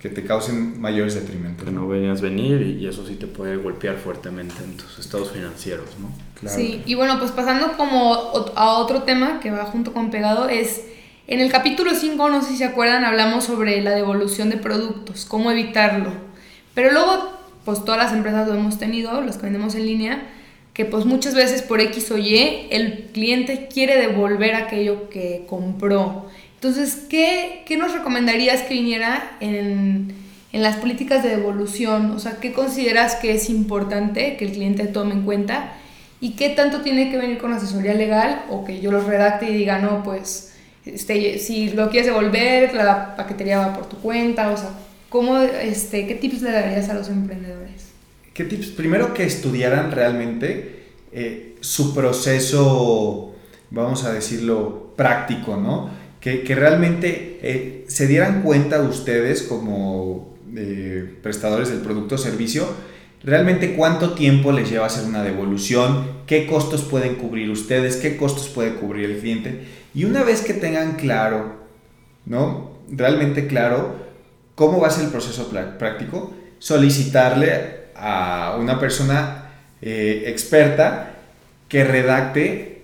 que 0.01 0.09
te 0.09 0.25
causen 0.25 0.81
mayores 0.81 1.15
detrimentos. 1.15 1.65
Que 1.65 1.71
no 1.71 1.87
venías 1.87 2.21
venir 2.21 2.63
y, 2.63 2.87
eso 2.87 3.07
sí 3.07 3.17
te 3.17 3.27
puede 3.27 3.57
golpear 3.57 3.97
fuertemente 3.97 4.55
en 4.65 4.77
tus 4.77 4.99
estados 4.99 5.33
financieros, 5.33 5.89
¿no? 6.01 6.49
Sí, 6.49 6.83
y 6.87 6.95
bueno, 6.95 7.19
pues 7.19 7.33
pasando 7.33 7.77
como 7.77 8.15
a 8.55 8.79
otro 8.79 9.03
tema 9.03 9.41
que 9.41 9.51
va 9.51 9.65
junto 9.65 9.93
con 9.93 10.11
pegado 10.11 10.49
es... 10.49 10.85
En 11.27 11.41
el 11.41 11.53
capítulo 11.53 11.91
5, 11.95 12.31
no 12.31 12.41
sé 12.43 12.53
si 12.53 12.57
se 12.57 12.65
acuerdan, 12.65 13.05
hablamos 13.05 13.45
sobre 13.45 13.83
la 13.83 13.91
devolución 13.91 14.49
de 14.49 14.57
productos, 14.57 15.27
cómo 15.27 15.51
evitarlo. 15.51 16.11
Pero 16.73 16.91
luego, 16.91 17.39
pues 17.67 17.85
todas 17.85 17.99
las 17.99 18.15
empresas 18.15 18.49
lo 18.49 18.55
hemos 18.55 18.79
tenido, 18.79 19.21
los 19.21 19.37
que 19.37 19.43
vendemos 19.43 19.75
en 19.75 19.85
línea, 19.85 20.27
que 20.79 20.85
pues 20.85 21.07
muchas 21.07 21.35
veces 21.35 21.63
por 21.63 21.81
X 21.81 22.13
o 22.13 22.19
Y 22.19 22.69
el 22.71 23.09
cliente 23.13 23.67
quiere 23.67 23.99
devolver 23.99 24.55
aquello 24.55 25.11
que 25.11 25.45
compró. 25.49 26.27
Entonces, 26.55 27.03
¿qué, 27.11 27.65
qué 27.67 27.77
nos 27.77 27.93
recomendarías 27.93 28.63
que 28.63 28.75
viniera 28.75 29.37
en, 29.41 30.15
en, 30.53 30.63
las 30.63 30.77
políticas 30.77 31.25
de 31.25 31.31
devolución? 31.31 32.13
O 32.13 32.21
sea, 32.21 32.37
¿qué 32.41 32.53
consideras 32.53 33.17
que 33.17 33.35
es 33.35 33.51
importante 33.51 34.37
que 34.37 34.45
el 34.45 34.53
cliente 34.53 34.87
tome 34.87 35.15
en 35.15 35.23
cuenta? 35.23 35.73
¿Y 36.21 36.35
qué 36.35 36.51
tanto 36.51 36.83
tiene 36.83 37.11
que 37.11 37.17
venir 37.17 37.39
con 37.39 37.53
asesoría 37.53 37.95
legal 37.95 38.45
o 38.49 38.65
que 38.65 38.81
yo 38.81 38.93
lo 38.93 39.01
redacte 39.01 39.51
y 39.51 39.55
diga, 39.55 39.81
no, 39.81 40.05
pues, 40.05 40.55
este, 40.87 41.41
si 41.41 41.71
lo 41.71 41.91
quieres 41.91 42.07
devolver, 42.07 42.73
la 42.73 43.17
paquetería 43.17 43.59
va 43.59 43.75
por 43.75 43.89
tu 43.89 43.97
cuenta? 43.97 44.53
O 44.53 44.57
sea, 44.57 44.71
¿cómo, 45.09 45.39
este, 45.39 46.07
¿qué 46.07 46.15
tips 46.15 46.43
le 46.43 46.53
darías 46.53 46.89
a 46.89 46.95
los 46.95 47.09
emprendedores? 47.09 47.78
¿Qué 48.39 48.45
tips? 48.45 48.69
Primero 48.69 49.15
que 49.15 49.25
estudiaran 49.25 49.91
realmente 49.91 50.85
eh, 51.11 51.57
su 51.59 51.93
proceso, 51.93 53.35
vamos 53.73 54.05
a 54.05 54.13
decirlo, 54.13 54.93
práctico, 54.95 55.57
¿no? 55.57 55.91
Que, 56.21 56.45
realmente 56.55 57.41
eh, 57.43 57.85
se 57.89 58.07
dieran 58.07 58.43
cuenta 58.43 58.81
ustedes 58.83 59.43
como 59.43 60.37
eh, 60.55 61.17
prestadores 61.21 61.69
del 61.71 61.81
producto 61.81 62.15
o 62.15 62.19
servicio, 62.19 62.69
realmente 63.25 63.75
cuánto 63.75 64.13
tiempo 64.13 64.53
les 64.53 64.71
lleva 64.71 64.87
hacer 64.87 65.05
una 65.05 65.25
devolución, 65.25 66.07
qué 66.29 66.47
costos 66.47 66.83
pueden 66.83 67.17
cubrir 67.17 67.51
ustedes, 67.51 67.97
qué 67.97 68.17
costos 68.17 68.47
puede 68.47 68.75
cubrir 68.75 69.11
el 69.11 69.19
cliente. 69.19 69.65
Y 69.97 70.05
una 70.05 70.23
vez 70.23 70.43
que 70.43 70.55
tengan 70.55 70.95
claro, 70.95 71.57
¿no? 72.25 72.71
Realmente 72.89 73.49
claro, 73.49 73.97
cómo 74.55 74.79
va 74.79 74.87
a 74.87 74.93
ser 74.93 75.07
el 75.07 75.11
proceso 75.11 75.51
práctico, 75.77 76.35
solicitarle 76.61 77.78
a 77.99 78.57
una 78.59 78.79
persona 78.79 79.51
eh, 79.83 80.25
experta 80.27 81.15
que 81.69 81.85
redacte 81.85 82.83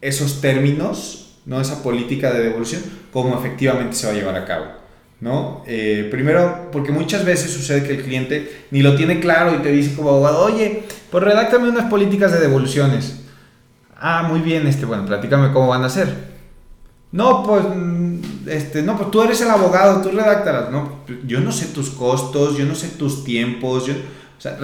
esos 0.00 0.40
términos, 0.40 1.38
¿no? 1.46 1.60
esa 1.60 1.82
política 1.82 2.32
de 2.32 2.42
devolución, 2.42 2.82
cómo 3.12 3.38
efectivamente 3.38 3.96
se 3.96 4.06
va 4.06 4.12
a 4.12 4.16
llevar 4.16 4.36
a 4.36 4.44
cabo. 4.44 4.66
¿no? 5.20 5.62
Eh, 5.66 6.08
primero, 6.10 6.68
porque 6.70 6.92
muchas 6.92 7.24
veces 7.24 7.50
sucede 7.50 7.82
que 7.82 7.94
el 7.94 8.02
cliente 8.02 8.66
ni 8.70 8.82
lo 8.82 8.96
tiene 8.96 9.20
claro 9.20 9.54
y 9.54 9.62
te 9.62 9.72
dice 9.72 9.94
como 9.94 10.10
abogado, 10.10 10.44
oye, 10.44 10.84
pues 11.10 11.24
redáctame 11.24 11.68
unas 11.70 11.88
políticas 11.90 12.32
de 12.32 12.40
devoluciones. 12.40 13.20
Ah, 13.98 14.24
muy 14.28 14.40
bien, 14.40 14.66
este, 14.66 14.84
bueno, 14.84 15.06
platícame 15.06 15.52
cómo 15.52 15.68
van 15.68 15.84
a 15.84 15.88
ser. 15.88 16.36
No, 17.12 17.42
pues, 17.42 17.64
mm, 17.74 18.18
este, 18.46 18.82
no, 18.82 18.96
pues 18.96 19.10
tú 19.10 19.22
eres 19.22 19.40
el 19.40 19.50
abogado, 19.50 20.02
tú 20.02 20.10
redáctalas. 20.10 20.70
No, 20.70 21.00
yo 21.26 21.40
no 21.40 21.50
sé 21.50 21.66
tus 21.66 21.90
costos, 21.90 22.58
yo 22.58 22.66
no 22.66 22.74
sé 22.74 22.88
tus 22.88 23.24
tiempos, 23.24 23.86
yo, 23.86 23.94
o 24.38 24.40
sea, 24.40 24.58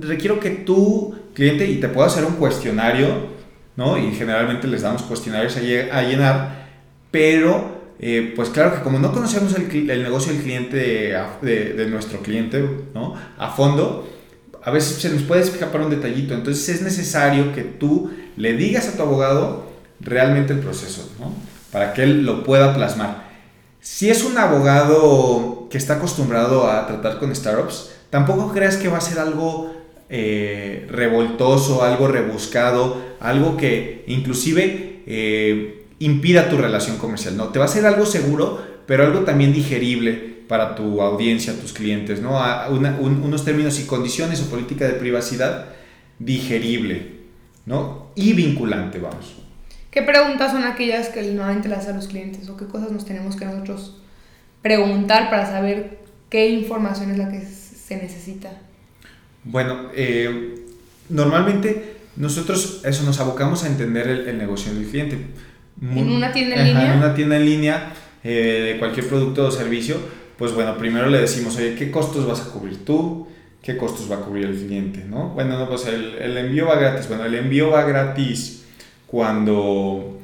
requiero 0.00 0.38
que 0.40 0.50
tú, 0.50 1.14
cliente, 1.34 1.66
y 1.66 1.76
te 1.76 1.88
puedo 1.88 2.06
hacer 2.06 2.24
un 2.24 2.34
cuestionario, 2.34 3.28
¿no? 3.76 3.96
Y 3.96 4.12
generalmente 4.12 4.66
les 4.68 4.82
damos 4.82 5.02
cuestionarios 5.02 5.56
a, 5.56 6.02
llenar, 6.02 6.68
pero 7.10 7.80
eh, 7.98 8.32
pues 8.36 8.50
claro 8.50 8.74
que 8.74 8.82
como 8.82 8.98
no 8.98 9.12
conocemos 9.12 9.54
el, 9.54 10.02
negocio 10.02 10.32
del 10.32 10.42
cliente, 10.42 10.76
de, 11.42 11.74
de, 11.74 11.86
nuestro 11.86 12.20
cliente, 12.20 12.62
¿no? 12.94 13.14
A 13.38 13.48
fondo, 13.50 14.08
a 14.62 14.70
veces 14.70 15.00
se 15.00 15.08
nos 15.10 15.22
puede 15.22 15.42
escapar 15.42 15.80
un 15.80 15.90
detallito. 15.90 16.34
Entonces 16.34 16.68
es 16.68 16.82
necesario 16.82 17.54
que 17.54 17.62
tú 17.62 18.10
le 18.36 18.52
digas 18.54 18.88
a 18.88 18.96
tu 18.96 19.02
abogado 19.02 19.70
realmente 20.00 20.52
el 20.52 20.60
proceso, 20.60 21.10
¿no? 21.18 21.32
Para 21.72 21.94
que 21.94 22.02
él 22.02 22.24
lo 22.24 22.44
pueda 22.44 22.74
plasmar. 22.74 23.30
Si 23.80 24.10
es 24.10 24.24
un 24.24 24.36
abogado 24.36 25.68
que 25.70 25.78
está 25.78 25.94
acostumbrado 25.94 26.70
a 26.70 26.86
tratar 26.86 27.18
con 27.18 27.34
startups, 27.34 27.90
tampoco 28.10 28.52
creas 28.52 28.76
que 28.76 28.88
va 28.88 28.98
a 28.98 29.00
ser 29.00 29.18
algo 29.18 29.72
eh, 30.08 30.86
revoltoso, 30.90 31.82
algo 31.82 32.08
rebuscado, 32.08 33.00
algo 33.20 33.56
que 33.56 34.04
inclusive 34.08 35.02
eh, 35.06 35.86
impida 36.00 36.48
tu 36.48 36.56
relación 36.56 36.98
comercial. 36.98 37.36
No, 37.36 37.48
te 37.48 37.58
va 37.58 37.66
a 37.66 37.68
ser 37.68 37.86
algo 37.86 38.04
seguro, 38.06 38.60
pero 38.86 39.04
algo 39.04 39.20
también 39.20 39.52
digerible 39.52 40.30
para 40.48 40.74
tu 40.74 41.00
audiencia, 41.00 41.54
tus 41.54 41.72
clientes, 41.72 42.20
¿no? 42.20 42.40
unos 42.70 43.44
términos 43.44 43.78
y 43.78 43.84
condiciones 43.84 44.42
o 44.42 44.50
política 44.50 44.84
de 44.84 44.94
privacidad 44.94 45.66
digerible, 46.18 47.20
¿no? 47.66 48.08
Y 48.16 48.32
vinculante, 48.32 48.98
vamos. 48.98 49.36
¿Qué 49.92 50.02
preguntas 50.02 50.50
son 50.50 50.64
aquellas 50.64 51.08
que 51.08 51.22
normalmente 51.22 51.68
las 51.68 51.80
hacen 51.80 51.96
los 51.96 52.08
clientes 52.08 52.48
o 52.48 52.56
qué 52.56 52.66
cosas 52.66 52.90
nos 52.90 53.04
tenemos 53.04 53.36
que 53.36 53.44
nosotros 53.44 54.00
preguntar 54.60 55.30
para 55.30 55.46
saber 55.46 56.00
qué 56.28 56.48
información 56.48 57.12
es 57.12 57.18
la 57.18 57.30
que 57.30 57.38
se 57.90 57.96
necesita? 57.96 58.52
Bueno, 59.42 59.90
eh, 59.96 60.64
normalmente 61.08 61.96
nosotros 62.14 62.82
eso 62.84 63.02
nos 63.02 63.18
abocamos 63.18 63.64
a 63.64 63.66
entender 63.66 64.06
el, 64.06 64.38
negocio 64.38 64.72
del 64.72 64.86
cliente. 64.86 65.18
¿En 65.82 66.08
una 66.08 66.30
tienda 66.30 66.54
en 66.54 66.66
línea? 66.68 66.92
En 66.92 66.98
una 66.98 67.14
tienda 67.14 67.36
en 67.36 67.44
línea 67.44 67.92
eh, 68.22 68.72
de 68.74 68.78
cualquier 68.78 69.08
producto 69.08 69.44
o 69.44 69.50
servicio, 69.50 69.96
pues 70.38 70.52
bueno, 70.52 70.78
primero 70.78 71.08
le 71.08 71.20
decimos, 71.20 71.56
oye, 71.56 71.74
¿qué 71.74 71.90
costos 71.90 72.28
vas 72.28 72.42
a 72.42 72.52
cubrir 72.52 72.84
tú? 72.84 73.26
¿Qué 73.60 73.76
costos 73.76 74.08
va 74.08 74.18
a 74.18 74.20
cubrir 74.20 74.46
el 74.46 74.56
cliente? 74.56 75.04
¿no? 75.04 75.30
Bueno, 75.30 75.58
no, 75.58 75.68
pues 75.68 75.86
el, 75.86 76.14
el 76.14 76.36
envío 76.36 76.66
va 76.66 76.76
gratis. 76.76 77.08
Bueno, 77.08 77.24
el 77.24 77.34
envío 77.34 77.70
va 77.70 77.82
gratis 77.82 78.66
cuando, 79.08 80.20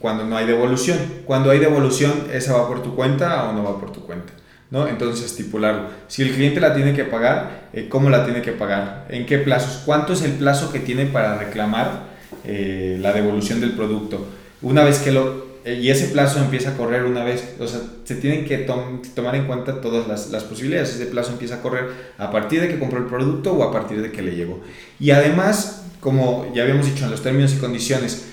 cuando 0.00 0.26
no 0.26 0.36
hay 0.36 0.44
devolución. 0.44 0.98
Cuando 1.24 1.50
hay 1.50 1.60
devolución, 1.60 2.26
¿esa 2.30 2.58
va 2.58 2.68
por 2.68 2.82
tu 2.82 2.94
cuenta 2.94 3.48
o 3.48 3.54
no 3.54 3.64
va 3.64 3.80
por 3.80 3.90
tu 3.90 4.02
cuenta? 4.02 4.35
¿No? 4.70 4.88
Entonces 4.88 5.24
estipularlo. 5.24 5.88
Si 6.08 6.22
el 6.22 6.32
cliente 6.32 6.60
la 6.60 6.74
tiene 6.74 6.94
que 6.94 7.04
pagar, 7.04 7.68
eh, 7.72 7.88
¿cómo 7.88 8.10
la 8.10 8.24
tiene 8.24 8.42
que 8.42 8.52
pagar? 8.52 9.06
¿En 9.08 9.26
qué 9.26 9.38
plazos? 9.38 9.82
¿Cuánto 9.84 10.12
es 10.12 10.22
el 10.22 10.32
plazo 10.32 10.72
que 10.72 10.80
tiene 10.80 11.06
para 11.06 11.38
reclamar 11.38 12.06
eh, 12.44 12.98
la 13.00 13.12
devolución 13.12 13.60
del 13.60 13.72
producto? 13.72 14.26
Una 14.62 14.84
vez 14.84 14.98
que 14.98 15.12
lo... 15.12 15.46
Eh, 15.64 15.80
y 15.82 15.90
ese 15.90 16.08
plazo 16.08 16.38
empieza 16.38 16.70
a 16.70 16.76
correr 16.76 17.04
una 17.04 17.24
vez, 17.24 17.56
o 17.58 17.66
sea, 17.66 17.80
se 18.04 18.14
tienen 18.16 18.44
que 18.44 18.58
tomar 18.58 19.34
en 19.34 19.46
cuenta 19.46 19.80
todas 19.80 20.06
las, 20.06 20.30
las, 20.30 20.44
posibilidades. 20.44 20.94
Ese 20.94 21.06
plazo 21.06 21.32
empieza 21.32 21.56
a 21.56 21.62
correr 21.62 21.88
a 22.18 22.30
partir 22.30 22.60
de 22.60 22.68
que 22.68 22.78
compró 22.78 22.98
el 22.98 23.06
producto 23.06 23.52
o 23.52 23.64
a 23.64 23.72
partir 23.72 24.00
de 24.00 24.12
que 24.12 24.22
le 24.22 24.36
llegó. 24.36 24.60
Y 25.00 25.10
además, 25.10 25.84
como 26.00 26.52
ya 26.54 26.62
habíamos 26.62 26.86
dicho 26.86 27.04
en 27.04 27.10
los 27.10 27.22
términos 27.22 27.52
y 27.54 27.58
condiciones, 27.58 28.26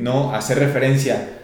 no 0.00 0.34
hacer 0.34 0.58
referencia 0.58 1.38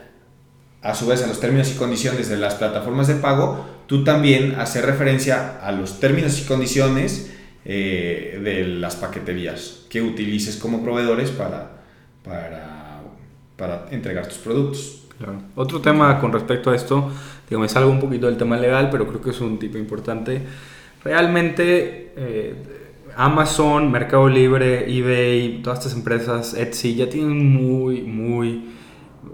a 0.85 0.95
su 0.95 1.07
vez 1.07 1.23
a 1.23 1.27
los 1.27 1.41
términos 1.41 1.71
y 1.73 1.75
condiciones 1.75 2.29
de 2.29 2.37
las 2.37 2.55
plataformas 2.55 3.09
de 3.09 3.15
pago, 3.15 3.65
tú 3.87 4.05
también 4.05 4.55
hacer 4.57 4.87
referencia 4.87 5.59
a 5.61 5.73
los 5.73 6.01
términos 6.01 6.41
y 6.41 6.47
condiciones 6.47 7.33
eh, 7.65 8.41
de 8.43 8.67
las 8.67 8.97
paqueterías 8.97 9.87
que 9.89 10.03
utilices 10.03 10.57
como 10.57 10.83
proveedores 10.83 11.31
para, 11.31 11.83
para, 12.23 13.03
para 13.57 13.87
entregar 13.91 14.27
tus 14.27 14.39
productos. 14.39 15.01
Otro 15.55 15.81
tema 15.81 16.21
con 16.21 16.33
respecto 16.33 16.71
a 16.71 16.77
esto, 16.77 17.11
digo, 17.49 17.61
me 17.61 17.69
salgo 17.69 17.91
un 17.91 18.01
poquito 18.01 18.27
del 18.27 18.37
tema 18.37 18.57
legal, 18.57 18.91
pero 18.91 19.07
creo 19.07 19.21
que 19.21 19.31
es 19.31 19.41
un 19.41 19.59
tipo 19.59 19.79
importante. 19.79 20.43
Realmente 21.05 22.13
eh, 22.17 22.55
Amazon, 23.17 23.91
Mercado 23.91 24.29
Libre, 24.29 24.85
eBay, 24.93 25.63
todas 25.63 25.79
estas 25.81 25.95
empresas, 25.95 26.55
Etsy, 26.55 26.97
ya 26.97 27.09
tienen 27.09 27.53
muy, 27.53 28.03
muy 28.03 28.65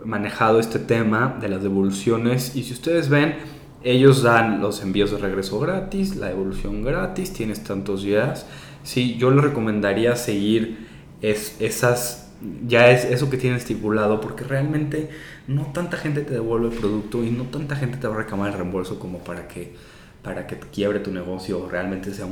manejado 0.05 0.61
este 0.61 0.79
tema 0.79 1.37
de 1.41 1.49
las 1.49 1.63
devoluciones 1.63 2.55
y 2.57 2.63
si 2.63 2.73
ustedes 2.73 3.09
ven, 3.09 3.35
ellos 3.83 4.23
dan 4.23 4.61
los 4.61 4.83
envíos 4.83 5.11
de 5.11 5.19
regreso 5.19 5.59
gratis, 5.59 6.17
la 6.17 6.29
devolución 6.29 6.83
gratis, 6.83 7.33
tienes 7.33 7.65
tantos 7.65 8.03
días. 8.03 8.47
Sí, 8.83 9.17
yo 9.17 9.31
le 9.31 9.41
recomendaría 9.41 10.17
seguir 10.17 10.89
es, 11.23 11.57
esas, 11.61 12.33
ya 12.67 12.91
es 12.91 13.05
eso 13.05 13.31
que 13.31 13.37
tiene 13.37 13.57
estipulado, 13.57 14.21
porque 14.21 14.45
realmente 14.45 15.11
no 15.47 15.67
tanta 15.73 15.97
gente 15.97 16.23
te 16.23 16.35
devuelve 16.35 16.69
el 16.69 16.75
producto 16.79 17.25
y 17.25 17.31
no 17.31 17.45
tanta 17.45 17.77
gente 17.77 17.99
te 17.99 18.07
va 18.07 18.15
a 18.15 18.19
reclamar 18.19 18.51
el 18.53 18.59
reembolso 18.59 18.99
como 18.99 19.19
para 19.19 19.49
que 19.49 19.75
para 20.23 20.47
que 20.47 20.57
quiebre 20.57 21.01
tu 21.01 21.13
negocio 21.13 21.67
realmente 21.71 22.13
sea 22.13 22.27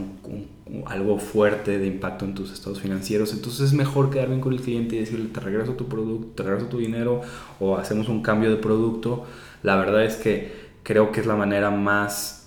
algo 0.87 1.19
fuerte 1.19 1.79
de 1.79 1.87
impacto 1.87 2.27
en 2.27 2.35
tus 2.35 2.53
estados 2.53 2.81
financieros. 2.81 3.33
Entonces 3.33 3.69
es 3.69 3.73
mejor 3.73 4.11
quedar 4.11 4.29
bien 4.29 4.41
con 4.41 4.53
el 4.53 4.61
cliente 4.61 4.97
y 4.97 5.01
decirle 5.01 5.29
te 5.29 5.41
regreso 5.41 5.73
tu 5.73 5.89
producto, 5.89 6.29
te 6.37 6.43
regreso 6.43 6.67
tu 6.67 6.79
dinero 6.79 7.23
o 7.59 7.77
hacemos 7.77 8.09
un 8.09 8.23
cambio 8.23 8.51
de 8.51 8.57
producto. 8.57 9.25
La 9.63 9.77
verdad 9.77 10.05
es 10.05 10.17
que 10.17 10.68
creo 10.89 11.13
que 11.13 11.21
es 11.21 11.27
la 11.27 11.37
manera 11.37 11.71
más 11.71 12.47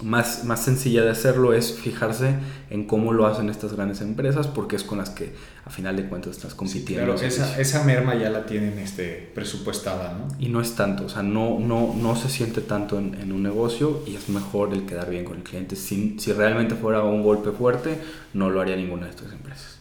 más, 0.00 0.44
más 0.44 0.64
sencilla 0.64 1.02
de 1.02 1.10
hacerlo 1.10 1.54
es 1.54 1.72
fijarse 1.72 2.36
en 2.70 2.86
cómo 2.86 3.12
lo 3.12 3.26
hacen 3.26 3.48
estas 3.48 3.72
grandes 3.72 4.00
empresas 4.00 4.46
porque 4.46 4.76
es 4.76 4.84
con 4.84 4.98
las 4.98 5.10
que 5.10 5.34
a 5.64 5.70
final 5.70 5.96
de 5.96 6.04
cuentas 6.04 6.36
estás 6.36 6.54
compitiendo. 6.54 7.14
esa, 7.14 7.58
esa, 7.60 7.82
merma 7.82 8.14
ya 8.14 8.30
la 8.30 8.46
tienen 8.46 8.78
este, 8.78 9.32
presupuestada, 9.34 10.12
¿no? 10.12 10.28
Y 10.38 10.50
no 10.50 10.60
es 10.60 10.76
tanto, 10.76 11.06
o 11.06 11.08
sea, 11.08 11.24
no, 11.24 11.58
no, 11.58 11.96
no 12.00 12.14
se 12.14 12.28
siente 12.28 12.60
tanto 12.60 12.96
en, 12.96 13.16
en 13.20 13.32
un 13.32 13.42
negocio 13.42 14.04
y 14.06 14.14
es 14.14 14.28
mejor 14.28 14.72
el 14.72 14.86
quedar 14.86 15.10
bien 15.10 15.24
con 15.24 15.38
el 15.38 15.42
cliente. 15.42 15.74
Si, 15.74 16.16
si 16.20 16.32
realmente 16.32 16.76
fuera 16.76 17.02
un 17.02 17.24
golpe 17.24 17.50
fuerte, 17.50 17.98
no 18.34 18.50
lo 18.50 18.60
haría 18.60 18.76
ninguna 18.76 19.06
de 19.06 19.10
estas 19.10 19.32
empresas. 19.32 19.80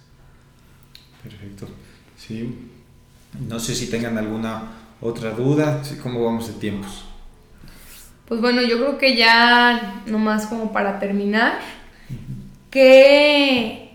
Perfecto. 1.21 1.67
Sí. 2.17 2.57
No 3.47 3.59
sé 3.59 3.75
si 3.75 3.87
tengan 3.87 4.17
alguna 4.17 4.63
otra 4.99 5.29
duda, 5.31 5.83
cómo 6.01 6.25
vamos 6.25 6.47
de 6.47 6.53
tiempos. 6.53 7.03
Pues 8.27 8.41
bueno, 8.41 8.61
yo 8.61 8.77
creo 8.77 8.97
que 8.97 9.15
ya 9.15 10.01
nomás 10.05 10.47
como 10.47 10.73
para 10.73 10.99
terminar, 10.99 11.59
¿qué, 12.69 13.91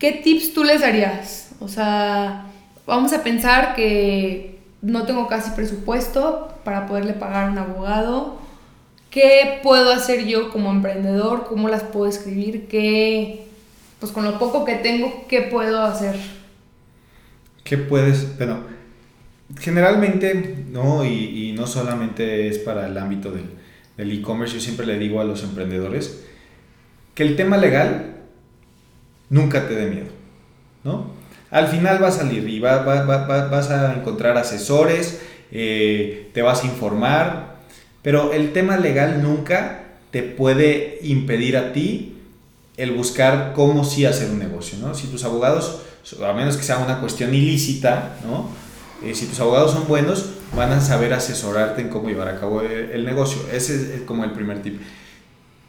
¿qué 0.00 0.12
tips 0.12 0.52
tú 0.52 0.64
les 0.64 0.80
darías? 0.80 1.52
O 1.60 1.68
sea, 1.68 2.46
vamos 2.86 3.12
a 3.12 3.22
pensar 3.22 3.76
que 3.76 4.58
no 4.82 5.04
tengo 5.04 5.28
casi 5.28 5.50
presupuesto 5.50 6.54
para 6.64 6.86
poderle 6.86 7.12
pagar 7.12 7.48
a 7.48 7.52
un 7.52 7.58
abogado. 7.58 8.38
¿Qué 9.10 9.60
puedo 9.62 9.92
hacer 9.92 10.26
yo 10.26 10.50
como 10.50 10.70
emprendedor? 10.70 11.46
¿Cómo 11.46 11.68
las 11.68 11.84
puedo 11.84 12.06
escribir? 12.06 12.66
¿Qué, 12.66 13.46
pues 14.00 14.10
con 14.10 14.24
lo 14.24 14.40
poco 14.40 14.64
que 14.64 14.74
tengo, 14.74 15.24
qué 15.28 15.42
puedo 15.42 15.82
hacer? 15.82 16.16
¿Qué 17.62 17.78
puedes? 17.78 18.36
Bueno, 18.36 18.75
generalmente, 19.58 20.64
¿no? 20.70 21.04
Y, 21.04 21.52
no 21.56 21.66
solamente 21.66 22.48
es 22.48 22.58
para 22.58 22.86
el 22.86 22.98
ámbito 22.98 23.32
del 23.96 24.12
e-commerce, 24.12 24.54
yo 24.56 24.60
siempre 24.60 24.84
le 24.84 24.98
digo 24.98 25.22
a 25.22 25.24
los 25.24 25.42
emprendedores 25.42 26.22
que 27.14 27.22
el 27.22 27.34
tema 27.34 27.56
legal 27.56 28.16
nunca 29.30 29.66
te 29.66 29.74
dé 29.74 29.86
miedo, 29.88 30.08
¿no? 30.84 31.12
Al 31.50 31.68
final 31.68 32.02
va 32.02 32.08
a 32.08 32.12
salir 32.12 32.46
y 32.46 32.60
va, 32.60 32.82
vas 32.82 33.70
a 33.70 33.94
encontrar 33.94 34.36
asesores, 34.36 35.22
eh, 35.50 36.28
te 36.34 36.42
vas 36.42 36.62
a 36.62 36.66
informar, 36.66 37.56
pero 38.02 38.34
el 38.34 38.52
tema 38.52 38.76
legal 38.76 39.22
nunca 39.22 39.84
te 40.10 40.22
puede 40.22 40.98
impedir 41.02 41.56
a 41.56 41.72
ti 41.72 42.18
el 42.76 42.92
buscar 42.92 43.52
cómo 43.54 43.84
sí 43.84 44.04
hacer 44.04 44.30
un 44.30 44.38
negocio, 44.38 44.76
¿no? 44.78 44.94
Si 44.94 45.06
tus 45.06 45.24
abogados, 45.24 45.80
a 46.22 46.32
menos 46.34 46.58
que 46.58 46.64
sea 46.64 46.78
una 46.78 47.00
cuestión 47.00 47.34
ilícita, 47.34 48.18
¿no? 48.26 48.50
Eh, 49.02 49.14
si 49.14 49.26
tus 49.26 49.38
abogados 49.40 49.72
son 49.72 49.86
buenos, 49.86 50.30
van 50.54 50.72
a 50.72 50.80
saber 50.80 51.12
asesorarte 51.12 51.82
en 51.82 51.88
cómo 51.88 52.08
llevar 52.08 52.28
a 52.28 52.40
cabo 52.40 52.62
el, 52.62 53.04
negocio. 53.04 53.42
Ese 53.52 53.96
es 53.96 54.00
como 54.02 54.24
el 54.24 54.32
primer 54.32 54.62
tip. 54.62 54.80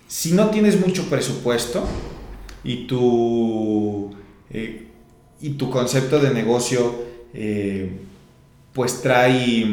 Si 0.07 0.31
no 0.31 0.49
tienes 0.49 0.79
mucho 0.79 1.09
presupuesto 1.09 1.85
y 2.63 2.87
tu, 2.87 4.15
eh, 4.49 4.87
y 5.41 5.49
tu 5.51 5.69
concepto 5.69 6.19
de 6.19 6.29
negocio 6.29 7.07
eh, 7.33 7.91
pues 8.71 9.01
trae 9.01 9.65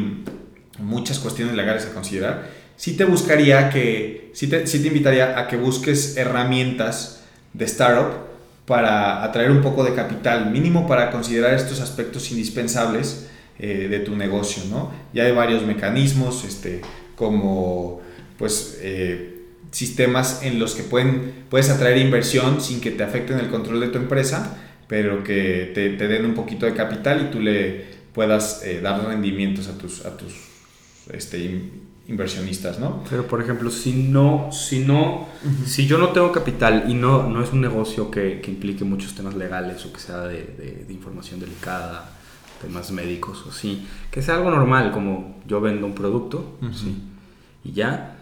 muchas 0.79 1.19
cuestiones 1.19 1.55
legales 1.55 1.85
a 1.85 1.93
considerar, 1.93 2.49
sí 2.75 2.97
te 2.97 3.05
buscaría 3.05 3.69
que, 3.69 4.31
sí 4.33 4.47
te, 4.47 4.67
sí 4.67 4.81
te 4.81 4.89
invitaría 4.89 5.39
a 5.39 5.47
que 5.47 5.55
busques 5.55 6.17
herramientas 6.17 7.23
de 7.53 7.63
startup 7.65 8.25
para 8.65 9.23
atraer 9.23 9.51
un 9.51 9.61
poco 9.61 9.83
de 9.85 9.93
capital 9.93 10.51
mínimo 10.51 10.87
para 10.87 11.11
considerar 11.11 11.53
estos 11.53 11.79
aspectos 11.79 12.31
indispensables 12.31 13.29
eh, 13.57 13.87
de 13.89 13.99
tu 13.99 14.15
negocio, 14.15 14.63
¿no? 14.69 14.91
Ya 15.13 15.23
hay 15.23 15.31
varios 15.31 15.65
mecanismos, 15.65 16.43
este, 16.43 16.81
como 17.15 18.01
pues 18.37 18.79
eh, 18.81 19.43
sistemas 19.71 20.43
en 20.43 20.59
los 20.59 20.75
que 20.75 20.83
pueden, 20.83 21.45
puedes 21.49 21.69
atraer 21.69 21.97
inversión 21.97 22.61
sin 22.61 22.81
que 22.81 22.91
te 22.91 23.03
afecten 23.03 23.39
el 23.39 23.49
control 23.49 23.79
de 23.79 23.87
tu 23.87 23.97
empresa, 23.97 24.57
pero 24.87 25.23
que 25.23 25.71
te, 25.73 25.91
te 25.91 26.07
den 26.07 26.25
un 26.25 26.33
poquito 26.33 26.65
de 26.65 26.73
capital 26.73 27.27
y 27.27 27.31
tú 27.31 27.39
le 27.39 27.85
puedas 28.13 28.61
eh, 28.63 28.81
dar 28.81 29.05
rendimientos 29.05 29.67
a 29.67 29.77
tus, 29.77 30.05
a 30.05 30.15
tus 30.15 30.33
este, 31.11 31.61
inversionistas, 32.07 32.79
¿no? 32.79 33.03
Pero 33.09 33.27
por 33.27 33.41
ejemplo, 33.41 33.71
si 33.71 33.93
no, 33.93 34.49
si 34.51 34.79
no, 34.79 35.27
si 35.65 35.87
yo 35.87 35.97
no 35.97 36.09
tengo 36.09 36.31
capital 36.31 36.85
y 36.87 36.93
no, 36.93 37.29
no 37.29 37.43
es 37.43 37.51
un 37.51 37.61
negocio 37.61 38.11
que, 38.11 38.41
que 38.41 38.51
implique 38.51 38.83
muchos 38.83 39.15
temas 39.15 39.35
legales 39.35 39.85
o 39.85 39.91
que 39.91 39.99
sea 39.99 40.21
de, 40.21 40.43
de, 40.43 40.85
de 40.87 40.93
información 40.93 41.39
delicada, 41.39 42.11
temas 42.61 42.91
médicos 42.91 43.45
o 43.47 43.51
sí, 43.51 43.87
que 44.11 44.21
sea 44.21 44.35
algo 44.35 44.49
normal, 44.49 44.91
como 44.91 45.37
yo 45.47 45.61
vendo 45.61 45.85
un 45.85 45.93
producto, 45.93 46.57
sí, 46.71 47.01
y 47.63 47.71
ya, 47.73 48.17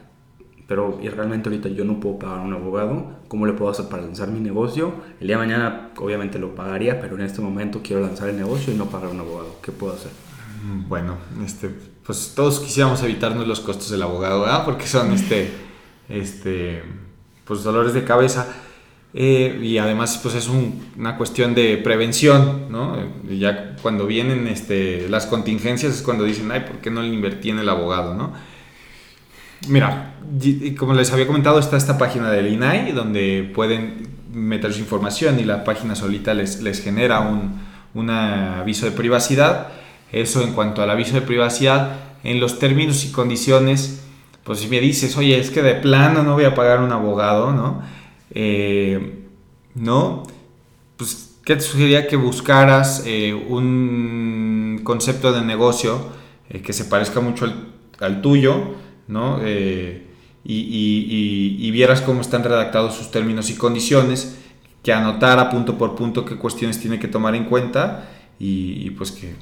pero 0.67 1.00
y 1.02 1.10
realmente 1.10 1.50
ahorita 1.50 1.69
yo 1.69 1.86
no 1.86 2.00
puedo 2.00 2.19
pagar 2.19 2.39
a 2.39 2.41
un 2.41 2.54
abogado, 2.54 3.17
¿cómo 3.28 3.46
le 3.46 3.54
puedo 3.54 3.72
hacer 3.72 3.88
para 3.88 4.04
lanzar 4.04 4.30
mi 4.30 4.39
negocio? 4.39 4.93
El 5.19 5.28
día 5.28 5.38
de 5.38 5.46
mañana 5.46 5.89
obviamente 5.98 6.39
lo 6.39 6.56
pagaría, 6.56 7.00
pero 7.00 7.15
en 7.15 7.22
este 7.22 7.41
momento 7.41 7.82
quiero 7.84 8.02
lanzar 8.02 8.30
el 8.30 8.38
negocio 8.38 8.74
y 8.74 8.78
no 8.78 8.86
pagar 8.86 9.10
a 9.10 9.12
un 9.12 9.19
abogado, 9.19 9.56
¿qué 9.62 9.72
puedo 9.72 9.93
hacer? 9.93 10.12
Mm, 10.63 10.88
bueno, 10.88 11.17
este, 11.43 11.69
pues 12.06 12.34
todos 12.36 12.60
quisiéramos 12.60 13.02
evitarnos 13.04 13.48
los 13.48 13.60
costos 13.60 13.89
del 13.89 14.02
abogado, 14.02 14.41
¿verdad? 14.41 14.65
Porque 14.65 14.88
son 14.88 15.12
este, 15.12 15.52
este, 16.10 16.84
pues 17.46 17.63
dolores 17.63 17.93
de 17.93 18.04
cabeza. 18.04 18.48
Eh, 19.15 19.60
y 19.62 19.78
además 19.78 20.19
pues 20.23 20.34
es 20.34 20.49
una 20.49 21.17
cuestión 21.17 21.54
de 21.54 21.78
prevención, 21.78 22.71
¿no? 22.71 22.97
ya 23.30 23.76
cuando 23.82 24.08
vienen 24.08 24.47
este, 24.47 25.08
las 25.08 25.28
contingencias 25.28 25.93
es 25.93 26.02
cuando 26.02 26.23
dicen, 26.23 26.52
ay, 26.52 26.62
¿por 26.62 26.78
qué 26.78 26.89
no 26.89 27.04
le 27.04 27.10
invertí 27.10 27.52
en 27.52 27.60
el 27.60 27.69
abogado, 27.69 28.15
no? 28.15 28.34
Mira, 29.67 30.15
como 30.78 30.93
les 30.93 31.13
había 31.13 31.28
comentado, 31.28 31.60
está 31.60 31.78
esta 31.78 31.97
página 31.97 32.32
del 32.32 32.47
INAI 32.52 32.91
donde 32.91 33.49
pueden 33.54 34.08
meter 34.34 34.73
su 34.73 34.80
información 34.80 35.39
y 35.39 35.43
la 35.43 35.63
página 35.63 35.95
solita 35.95 36.34
les, 36.34 36.62
les 36.62 36.82
genera 36.82 37.21
un, 37.21 37.62
un 37.93 38.10
aviso 38.10 38.86
de 38.86 38.91
privacidad. 38.91 39.67
Eso 40.12 40.41
en 40.41 40.54
cuanto 40.54 40.82
al 40.82 40.89
aviso 40.89 41.13
de 41.13 41.21
privacidad, 41.21 41.97
en 42.23 42.39
los 42.39 42.60
términos 42.60 43.06
y 43.06 43.12
condiciones, 43.12 44.04
pues 44.43 44.60
si 44.60 44.67
me 44.67 44.80
dices, 44.80 45.15
oye, 45.17 45.39
es 45.39 45.49
que 45.49 45.62
de 45.62 45.76
plano 45.76 46.23
no 46.23 46.34
voy 46.34 46.43
a 46.43 46.56
pagar 46.56 46.82
un 46.82 46.91
abogado, 46.91 47.54
¿no? 47.54 47.82
Eh, 48.34 49.26
¿no? 49.76 50.24
Pues, 50.98 51.36
¿qué 51.46 51.56
te 51.56 51.62
sugeriría 51.62 52.08
que 52.08 52.15
buscaras 52.15 53.04
eh, 53.06 53.34
un 53.34 54.82
concepto 54.84 55.32
de 55.32 55.41
negocio 55.41 56.08
eh, 56.50 56.62
que 56.62 56.74
se 56.74 56.86
parezca 56.86 57.19
mucho 57.19 57.46
al, 58.00 58.22
tuyo, 58.22 58.76
¿no? 59.08 59.39
Y, 60.46 61.72
vieras 61.72 62.02
cómo 62.02 62.22
están 62.22 62.43
redactados 62.43 62.96
sus 62.96 63.12
términos 63.12 63.50
y 63.50 63.56
condiciones, 63.56 64.38
que 64.84 64.91
anotara 64.91 65.50
punto 65.50 65.78
por 65.78 65.96
punto 65.96 66.26
qué 66.26 66.36
cuestiones 66.36 66.80
tiene 66.80 67.00
que 67.00 67.08
tomar 67.08 67.36
en 67.36 67.46
cuenta 67.46 68.10
y, 68.39 68.89
pues 68.91 69.12
que 69.12 69.34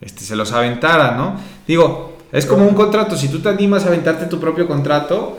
este, 0.00 0.22
se 0.22 0.36
los 0.36 0.52
aventara, 0.52 1.16
¿no? 1.16 1.36
Digo, 1.66 2.18
es 2.30 2.46
como 2.46 2.66
un 2.66 2.74
contrato, 2.74 3.16
si 3.16 3.28
tú 3.28 3.40
te 3.40 3.48
animas 3.48 3.84
a 3.84 3.88
aventarte 3.88 4.26
tu 4.26 4.38
propio 4.38 4.66
contrato, 4.66 5.38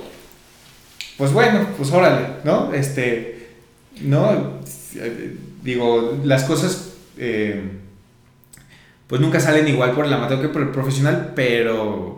pues 1.18 1.32
bueno, 1.34 1.68
pues 1.78 1.92
órale, 1.92 2.28
¿no? 2.44 2.74
Este, 2.74 3.50
¿no? 4.02 4.60
Digo, 5.62 6.18
las 6.24 6.44
cosas, 6.44 6.96
eh, 7.18 7.62
pues 9.08 9.22
nunca 9.22 9.40
salen 9.40 9.68
igual 9.68 9.92
por 9.92 10.06
el 10.06 10.14
amateur 10.14 10.42
que 10.42 10.50
por 10.50 10.62
el 10.62 10.70
profesional, 10.70 11.34
pero 11.36 12.18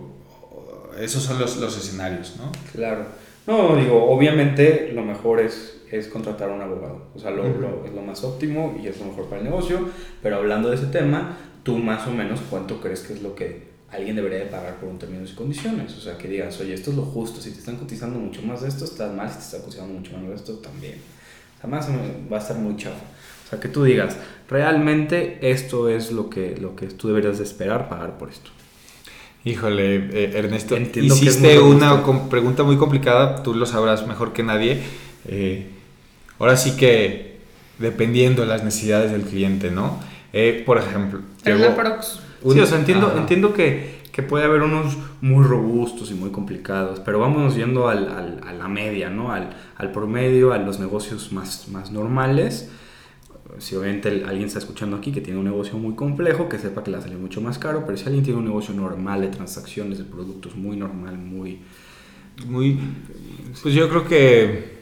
esos 0.99 1.23
son 1.23 1.39
los, 1.39 1.57
los 1.57 1.77
escenarios, 1.77 2.35
¿no? 2.37 2.51
Claro. 2.73 3.05
No, 3.47 3.75
digo, 3.75 4.09
obviamente 4.09 4.91
lo 4.93 5.03
mejor 5.03 5.39
es, 5.39 5.77
es 5.91 6.07
contratar 6.07 6.49
a 6.49 6.53
un 6.53 6.61
abogado. 6.61 7.07
O 7.15 7.19
sea, 7.19 7.31
lo, 7.31 7.45
es 7.85 7.93
lo 7.93 8.01
más 8.01 8.23
óptimo 8.23 8.79
y 8.81 8.87
es 8.87 8.99
lo 8.99 9.05
mejor 9.05 9.25
para 9.25 9.39
el 9.39 9.45
negocio. 9.45 9.89
Pero 10.23 10.37
hablando 10.37 10.69
de 10.69 10.77
ese 10.77 10.87
tema, 10.87 11.37
tú 11.63 11.77
más 11.77 12.07
o 12.07 12.11
menos 12.11 12.39
cuánto 12.49 12.81
crees 12.81 13.01
que 13.01 13.13
es 13.13 13.21
lo 13.21 13.35
que 13.35 13.74
alguien 13.95 14.15
debería 14.15 14.39
de 14.39 14.45
pagar 14.45 14.75
por 14.79 14.89
un 14.89 14.99
términos 14.99 15.31
y 15.31 15.35
condiciones. 15.35 15.95
O 15.97 16.01
sea, 16.01 16.17
que 16.17 16.27
digas, 16.27 16.59
oye, 16.59 16.73
esto 16.73 16.91
es 16.91 16.97
lo 16.97 17.03
justo. 17.03 17.41
Si 17.41 17.51
te 17.51 17.59
están 17.59 17.77
cotizando 17.77 18.19
mucho 18.19 18.41
más 18.41 18.61
de 18.61 18.69
esto, 18.69 18.85
estás 18.85 19.13
mal. 19.13 19.29
Si 19.29 19.35
te 19.35 19.43
están 19.43 19.61
cotizando 19.61 19.93
mucho 19.93 20.11
menos 20.13 20.29
de 20.29 20.35
esto, 20.35 20.53
también. 20.55 20.95
Jamás 21.61 21.87
va 22.31 22.37
a 22.37 22.39
estar 22.39 22.57
muy 22.57 22.75
chafa. 22.77 22.95
O 23.45 23.49
sea, 23.49 23.59
que 23.59 23.67
tú 23.67 23.83
digas, 23.83 24.17
realmente 24.49 25.39
esto 25.41 25.89
es 25.89 26.11
lo 26.11 26.29
que, 26.29 26.57
lo 26.57 26.75
que 26.75 26.87
tú 26.87 27.07
deberías 27.07 27.37
de 27.37 27.43
esperar 27.43 27.89
pagar 27.89 28.17
por 28.17 28.29
esto. 28.29 28.49
Híjole, 29.43 29.95
eh, 30.11 30.31
Ernesto, 30.33 30.75
Entiendo 30.75 31.13
hiciste 31.13 31.59
una 31.59 32.03
pregunta 32.29 32.63
muy 32.63 32.77
complicada, 32.77 33.43
tú 33.43 33.53
lo 33.53 33.67
sabrás 33.67 34.07
mejor 34.07 34.33
que 34.33 34.41
nadie. 34.41 34.81
Eh, 35.27 35.67
ahora 36.39 36.57
sí 36.57 36.75
que 36.75 37.37
dependiendo 37.77 38.41
de 38.41 38.47
las 38.47 38.63
necesidades 38.63 39.11
del 39.11 39.21
cliente, 39.21 39.69
¿no? 39.69 39.99
Eh, 40.33 40.63
por 40.65 40.79
ejemplo, 40.79 41.21
sí, 42.49 42.59
o 42.59 42.65
sea, 42.65 42.79
entiendo, 42.79 43.13
entiendo 43.17 43.53
que, 43.53 44.01
que, 44.11 44.23
puede 44.23 44.45
haber 44.45 44.61
unos 44.61 44.97
muy 45.21 45.43
robustos 45.43 46.11
y 46.11 46.13
muy 46.13 46.31
complicados, 46.31 46.99
pero 46.99 47.19
vamos 47.19 47.55
yendo 47.55 47.87
al, 47.87 48.09
al, 48.09 48.41
a 48.45 48.53
la 48.53 48.67
media, 48.67 49.09
¿no? 49.09 49.31
Al, 49.31 49.49
al 49.77 49.91
promedio, 49.91 50.53
a 50.53 50.57
los 50.57 50.79
negocios 50.79 51.31
más, 51.31 51.67
más 51.69 51.91
normales 51.91 52.69
si 53.59 53.75
obviamente 53.75 54.09
alguien 54.09 54.45
está 54.45 54.59
escuchando 54.59 54.97
aquí 54.97 55.11
que 55.11 55.21
tiene 55.21 55.39
un 55.39 55.45
negocio 55.45 55.77
muy 55.77 55.95
complejo, 55.95 56.49
que 56.49 56.57
sepa 56.57 56.83
que 56.83 56.91
le 56.91 57.01
sale 57.01 57.15
mucho 57.15 57.41
más 57.41 57.59
caro, 57.59 57.83
pero 57.85 57.97
si 57.97 58.05
alguien 58.05 58.23
tiene 58.23 58.39
un 58.39 58.45
negocio 58.45 58.73
normal 58.73 59.21
de 59.21 59.27
transacciones, 59.27 59.97
de 59.97 60.03
productos 60.03 60.55
muy 60.55 60.75
normal, 60.75 61.17
muy... 61.17 61.59
muy 62.45 62.79
pues 63.61 63.73
yo 63.73 63.87
creo 63.89 64.05
que 64.05 64.75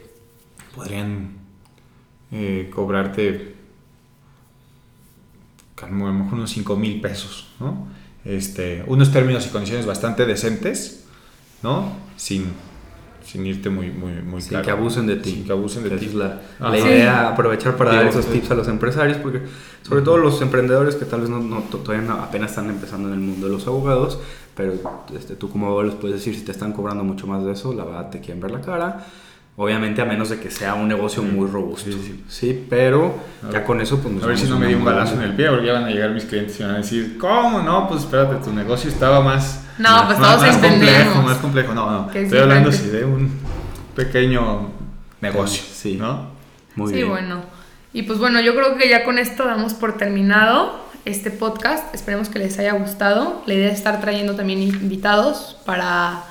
podrían 0.74 1.32
eh, 2.32 2.70
cobrarte 2.74 3.54
a 5.84 5.90
lo 5.90 6.12
mejor 6.12 6.34
unos 6.34 6.50
5 6.50 6.76
mil 6.76 7.00
pesos, 7.00 7.48
¿no? 7.60 7.88
Este, 8.24 8.84
unos 8.86 9.12
términos 9.12 9.46
y 9.46 9.50
condiciones 9.50 9.86
bastante 9.86 10.26
decentes, 10.26 11.04
¿no? 11.62 11.92
Sin 12.16 12.52
sin 13.24 13.46
irte 13.46 13.70
muy, 13.70 13.90
muy, 13.90 14.12
muy 14.22 14.42
sin 14.42 14.60
que 14.60 14.70
abusen 14.70 15.06
de 15.06 15.16
ti. 15.16 15.30
Sin 15.30 15.44
que 15.44 15.52
abusen 15.52 15.82
de 15.82 15.96
ti. 15.96 16.06
Es 16.06 16.14
la, 16.14 16.40
la 16.60 16.78
idea, 16.78 17.28
aprovechar 17.30 17.76
para 17.76 17.94
dar 17.94 18.06
esos 18.06 18.26
tips 18.26 18.50
a 18.50 18.54
los 18.54 18.68
empresarios, 18.68 19.16
porque 19.18 19.40
sobre 19.82 20.02
todo 20.02 20.18
los 20.18 20.40
emprendedores 20.42 20.94
que 20.94 21.04
tal 21.06 21.22
vez 21.22 21.30
no, 21.30 21.40
no 21.40 21.60
todavía 21.62 22.12
apenas 22.22 22.50
están 22.50 22.68
empezando 22.68 23.08
en 23.08 23.14
el 23.14 23.20
mundo 23.20 23.46
de 23.46 23.52
los 23.52 23.66
abogados, 23.66 24.18
pero 24.54 24.74
este, 25.16 25.36
tú 25.36 25.50
como 25.50 25.66
abogado 25.66 25.88
les 25.88 25.96
puedes 25.96 26.18
decir 26.18 26.34
si 26.34 26.42
te 26.42 26.52
están 26.52 26.72
cobrando 26.72 27.02
mucho 27.02 27.26
más 27.26 27.44
de 27.44 27.52
eso, 27.52 27.72
la 27.72 27.84
verdad 27.84 28.10
te 28.10 28.20
quieren 28.20 28.40
ver 28.40 28.50
la 28.50 28.60
cara. 28.60 29.06
Obviamente 29.56 30.02
a 30.02 30.04
menos 30.04 30.30
de 30.30 30.40
que 30.40 30.50
sea 30.50 30.74
un 30.74 30.88
negocio 30.88 31.22
muy 31.22 31.48
robusto. 31.48 31.90
Sí, 32.28 32.66
pero 32.68 33.20
ya 33.52 33.64
con 33.64 33.80
eso 33.80 34.00
pues 34.00 34.22
A 34.22 34.26
ver 34.26 34.38
si 34.38 34.48
no 34.48 34.58
me 34.58 34.66
di 34.66 34.74
un 34.74 34.84
balazo 34.84 35.14
en 35.14 35.22
el 35.22 35.34
pie, 35.34 35.48
porque 35.48 35.66
ya 35.66 35.74
van 35.74 35.84
a 35.84 35.90
llegar 35.90 36.10
mis 36.10 36.24
clientes 36.24 36.58
y 36.58 36.64
van 36.64 36.72
a 36.72 36.78
decir, 36.78 37.16
¿cómo? 37.18 37.60
No, 37.60 37.88
pues 37.88 38.00
espérate, 38.00 38.44
tu 38.44 38.52
negocio 38.52 38.90
estaba 38.90 39.20
más 39.20 39.64
no, 39.78 40.06
pues 40.06 40.18
todos 40.18 40.40
más 40.40 40.58
complejo, 40.58 41.22
más 41.22 41.38
complejo. 41.38 41.74
No, 41.74 41.90
no. 41.90 42.10
Estoy 42.12 42.38
hablando 42.38 42.70
sí 42.70 42.88
de 42.88 43.04
un 43.04 43.30
pequeño 43.96 44.70
negocio, 45.20 45.62
sí, 45.72 45.96
¿no? 45.96 46.28
Muy 46.76 46.92
sí, 46.92 47.02
bueno. 47.02 47.42
Y 47.92 48.02
pues 48.02 48.18
bueno, 48.18 48.40
yo 48.40 48.54
creo 48.54 48.76
que 48.76 48.88
ya 48.88 49.04
con 49.04 49.18
esto 49.18 49.44
damos 49.44 49.74
por 49.74 49.96
terminado 49.96 50.84
este 51.04 51.30
podcast. 51.30 51.94
Esperemos 51.94 52.28
que 52.28 52.38
les 52.38 52.58
haya 52.58 52.72
gustado. 52.74 53.42
La 53.46 53.54
idea 53.54 53.68
es 53.68 53.74
estar 53.74 54.00
trayendo 54.00 54.34
también 54.36 54.62
invitados 54.62 55.56
para 55.64 56.22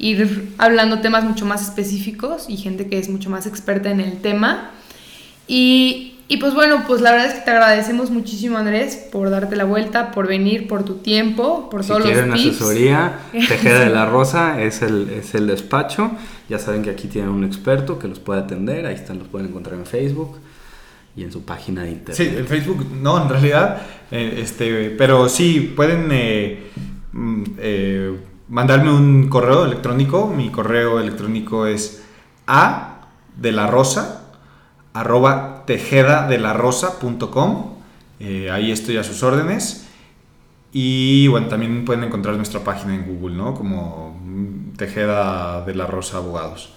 ir 0.00 0.54
hablando 0.58 1.00
temas 1.00 1.24
mucho 1.24 1.46
más 1.46 1.62
específicos 1.62 2.46
y 2.48 2.56
gente 2.56 2.88
que 2.88 2.98
es 2.98 3.08
mucho 3.08 3.30
más 3.30 3.46
experta 3.46 3.90
en 3.90 4.00
el 4.00 4.20
tema. 4.20 4.70
Y 5.46 6.10
y 6.30 6.36
pues 6.36 6.54
bueno, 6.54 6.84
pues 6.86 7.00
la 7.00 7.10
verdad 7.10 7.26
es 7.26 7.34
que 7.34 7.40
te 7.40 7.50
agradecemos 7.50 8.12
muchísimo 8.12 8.56
Andrés 8.56 8.94
por 9.10 9.30
darte 9.30 9.56
la 9.56 9.64
vuelta, 9.64 10.12
por 10.12 10.28
venir, 10.28 10.68
por 10.68 10.84
tu 10.84 10.98
tiempo, 10.98 11.68
por 11.68 11.84
todos 11.84 12.04
los 12.04 12.12
tips. 12.12 12.32
asesoría, 12.32 13.18
Tejeda 13.32 13.80
de 13.80 13.90
la 13.90 14.06
Rosa 14.10 14.62
es 14.62 14.80
el, 14.82 15.10
es 15.10 15.34
el 15.34 15.48
despacho. 15.48 16.12
Ya 16.48 16.60
saben 16.60 16.84
que 16.84 16.90
aquí 16.90 17.08
tienen 17.08 17.32
un 17.32 17.42
experto 17.42 17.98
que 17.98 18.06
los 18.06 18.20
puede 18.20 18.42
atender, 18.42 18.86
ahí 18.86 18.94
están, 18.94 19.18
los 19.18 19.26
pueden 19.26 19.48
encontrar 19.48 19.76
en 19.76 19.86
Facebook 19.86 20.38
y 21.16 21.24
en 21.24 21.32
su 21.32 21.42
página 21.42 21.82
de 21.82 21.90
internet. 21.90 22.16
Sí, 22.16 22.38
en 22.38 22.46
Facebook 22.46 22.86
no, 23.02 23.20
en 23.20 23.28
realidad, 23.28 23.82
eh, 24.12 24.38
este, 24.40 24.90
pero 24.90 25.28
sí, 25.28 25.72
pueden 25.74 26.10
eh, 26.12 26.62
mm, 27.10 27.44
eh, 27.58 28.16
mandarme 28.50 28.92
un 28.92 29.28
correo 29.28 29.64
electrónico, 29.64 30.26
mi 30.26 30.50
correo 30.50 31.00
electrónico 31.00 31.66
es 31.66 32.04
a 32.46 33.06
de 33.36 33.52
la 33.52 33.68
rosa 33.68 34.24
arroba 34.92 35.62
tejedadelarosa.com. 35.66 37.74
Eh, 38.18 38.50
ahí 38.50 38.72
estoy 38.72 38.98
a 38.98 39.04
sus 39.04 39.22
órdenes. 39.22 39.86
Y 40.72 41.26
bueno, 41.28 41.48
también 41.48 41.84
pueden 41.84 42.04
encontrar 42.04 42.36
nuestra 42.36 42.60
página 42.60 42.94
en 42.94 43.06
Google, 43.06 43.36
¿no? 43.36 43.54
Como 43.54 44.20
Tejeda 44.76 45.64
de 45.64 45.74
la 45.74 45.86
Rosa 45.86 46.18
Abogados. 46.18 46.72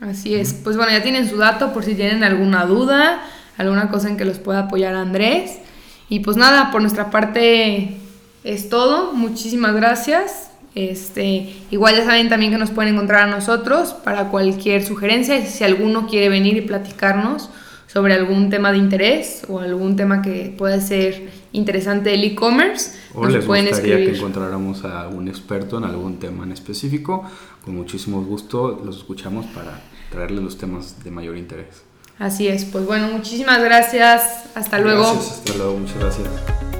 Así 0.00 0.34
es. 0.34 0.54
Pues 0.54 0.76
bueno, 0.76 0.92
ya 0.92 1.02
tienen 1.02 1.28
su 1.28 1.36
dato 1.36 1.72
por 1.72 1.84
si 1.84 1.94
tienen 1.94 2.24
alguna 2.24 2.66
duda, 2.66 3.22
alguna 3.56 3.88
cosa 3.88 4.08
en 4.08 4.16
que 4.16 4.24
los 4.24 4.38
pueda 4.38 4.60
apoyar 4.60 4.94
Andrés. 4.94 5.58
Y 6.08 6.20
pues 6.20 6.36
nada, 6.36 6.70
por 6.70 6.80
nuestra 6.80 7.10
parte 7.10 7.98
es 8.42 8.68
todo. 8.68 9.12
Muchísimas 9.12 9.74
gracias. 9.74 10.50
Este, 10.76 11.56
igual 11.70 11.96
ya 11.96 12.04
saben 12.04 12.28
también 12.28 12.52
que 12.52 12.58
nos 12.58 12.70
pueden 12.70 12.92
encontrar 12.92 13.22
a 13.22 13.30
nosotros 13.30 13.94
para 13.94 14.28
cualquier 14.28 14.84
sugerencia. 14.84 15.44
Si 15.46 15.64
alguno 15.64 16.06
quiere 16.06 16.28
venir 16.28 16.54
y 16.58 16.60
platicarnos 16.60 17.48
sobre 17.86 18.12
algún 18.12 18.50
tema 18.50 18.72
de 18.72 18.78
interés 18.78 19.44
o 19.48 19.60
algún 19.60 19.96
tema 19.96 20.20
que 20.20 20.54
pueda 20.56 20.78
ser 20.82 21.30
interesante 21.52 22.10
del 22.10 22.24
e-commerce, 22.24 22.90
o 23.14 23.24
nos 23.24 23.32
les 23.32 23.44
pueden 23.46 23.68
gustaría 23.68 23.94
escribir. 23.94 24.12
que 24.12 24.18
encontráramos 24.18 24.84
a 24.84 25.00
algún 25.00 25.28
experto 25.28 25.78
en 25.78 25.84
algún 25.84 26.18
tema 26.18 26.44
en 26.44 26.52
específico. 26.52 27.24
Con 27.64 27.74
muchísimo 27.74 28.22
gusto 28.22 28.82
los 28.84 28.98
escuchamos 28.98 29.46
para 29.46 29.80
traerles 30.10 30.44
los 30.44 30.58
temas 30.58 31.02
de 31.02 31.10
mayor 31.10 31.38
interés. 31.38 31.84
Así 32.18 32.48
es, 32.48 32.66
pues 32.66 32.84
bueno, 32.84 33.08
muchísimas 33.08 33.62
gracias. 33.62 34.44
Hasta 34.54 34.78
luego. 34.78 35.06
hasta 35.06 35.54
luego, 35.54 35.78
muchas 35.78 35.98
gracias. 35.98 36.75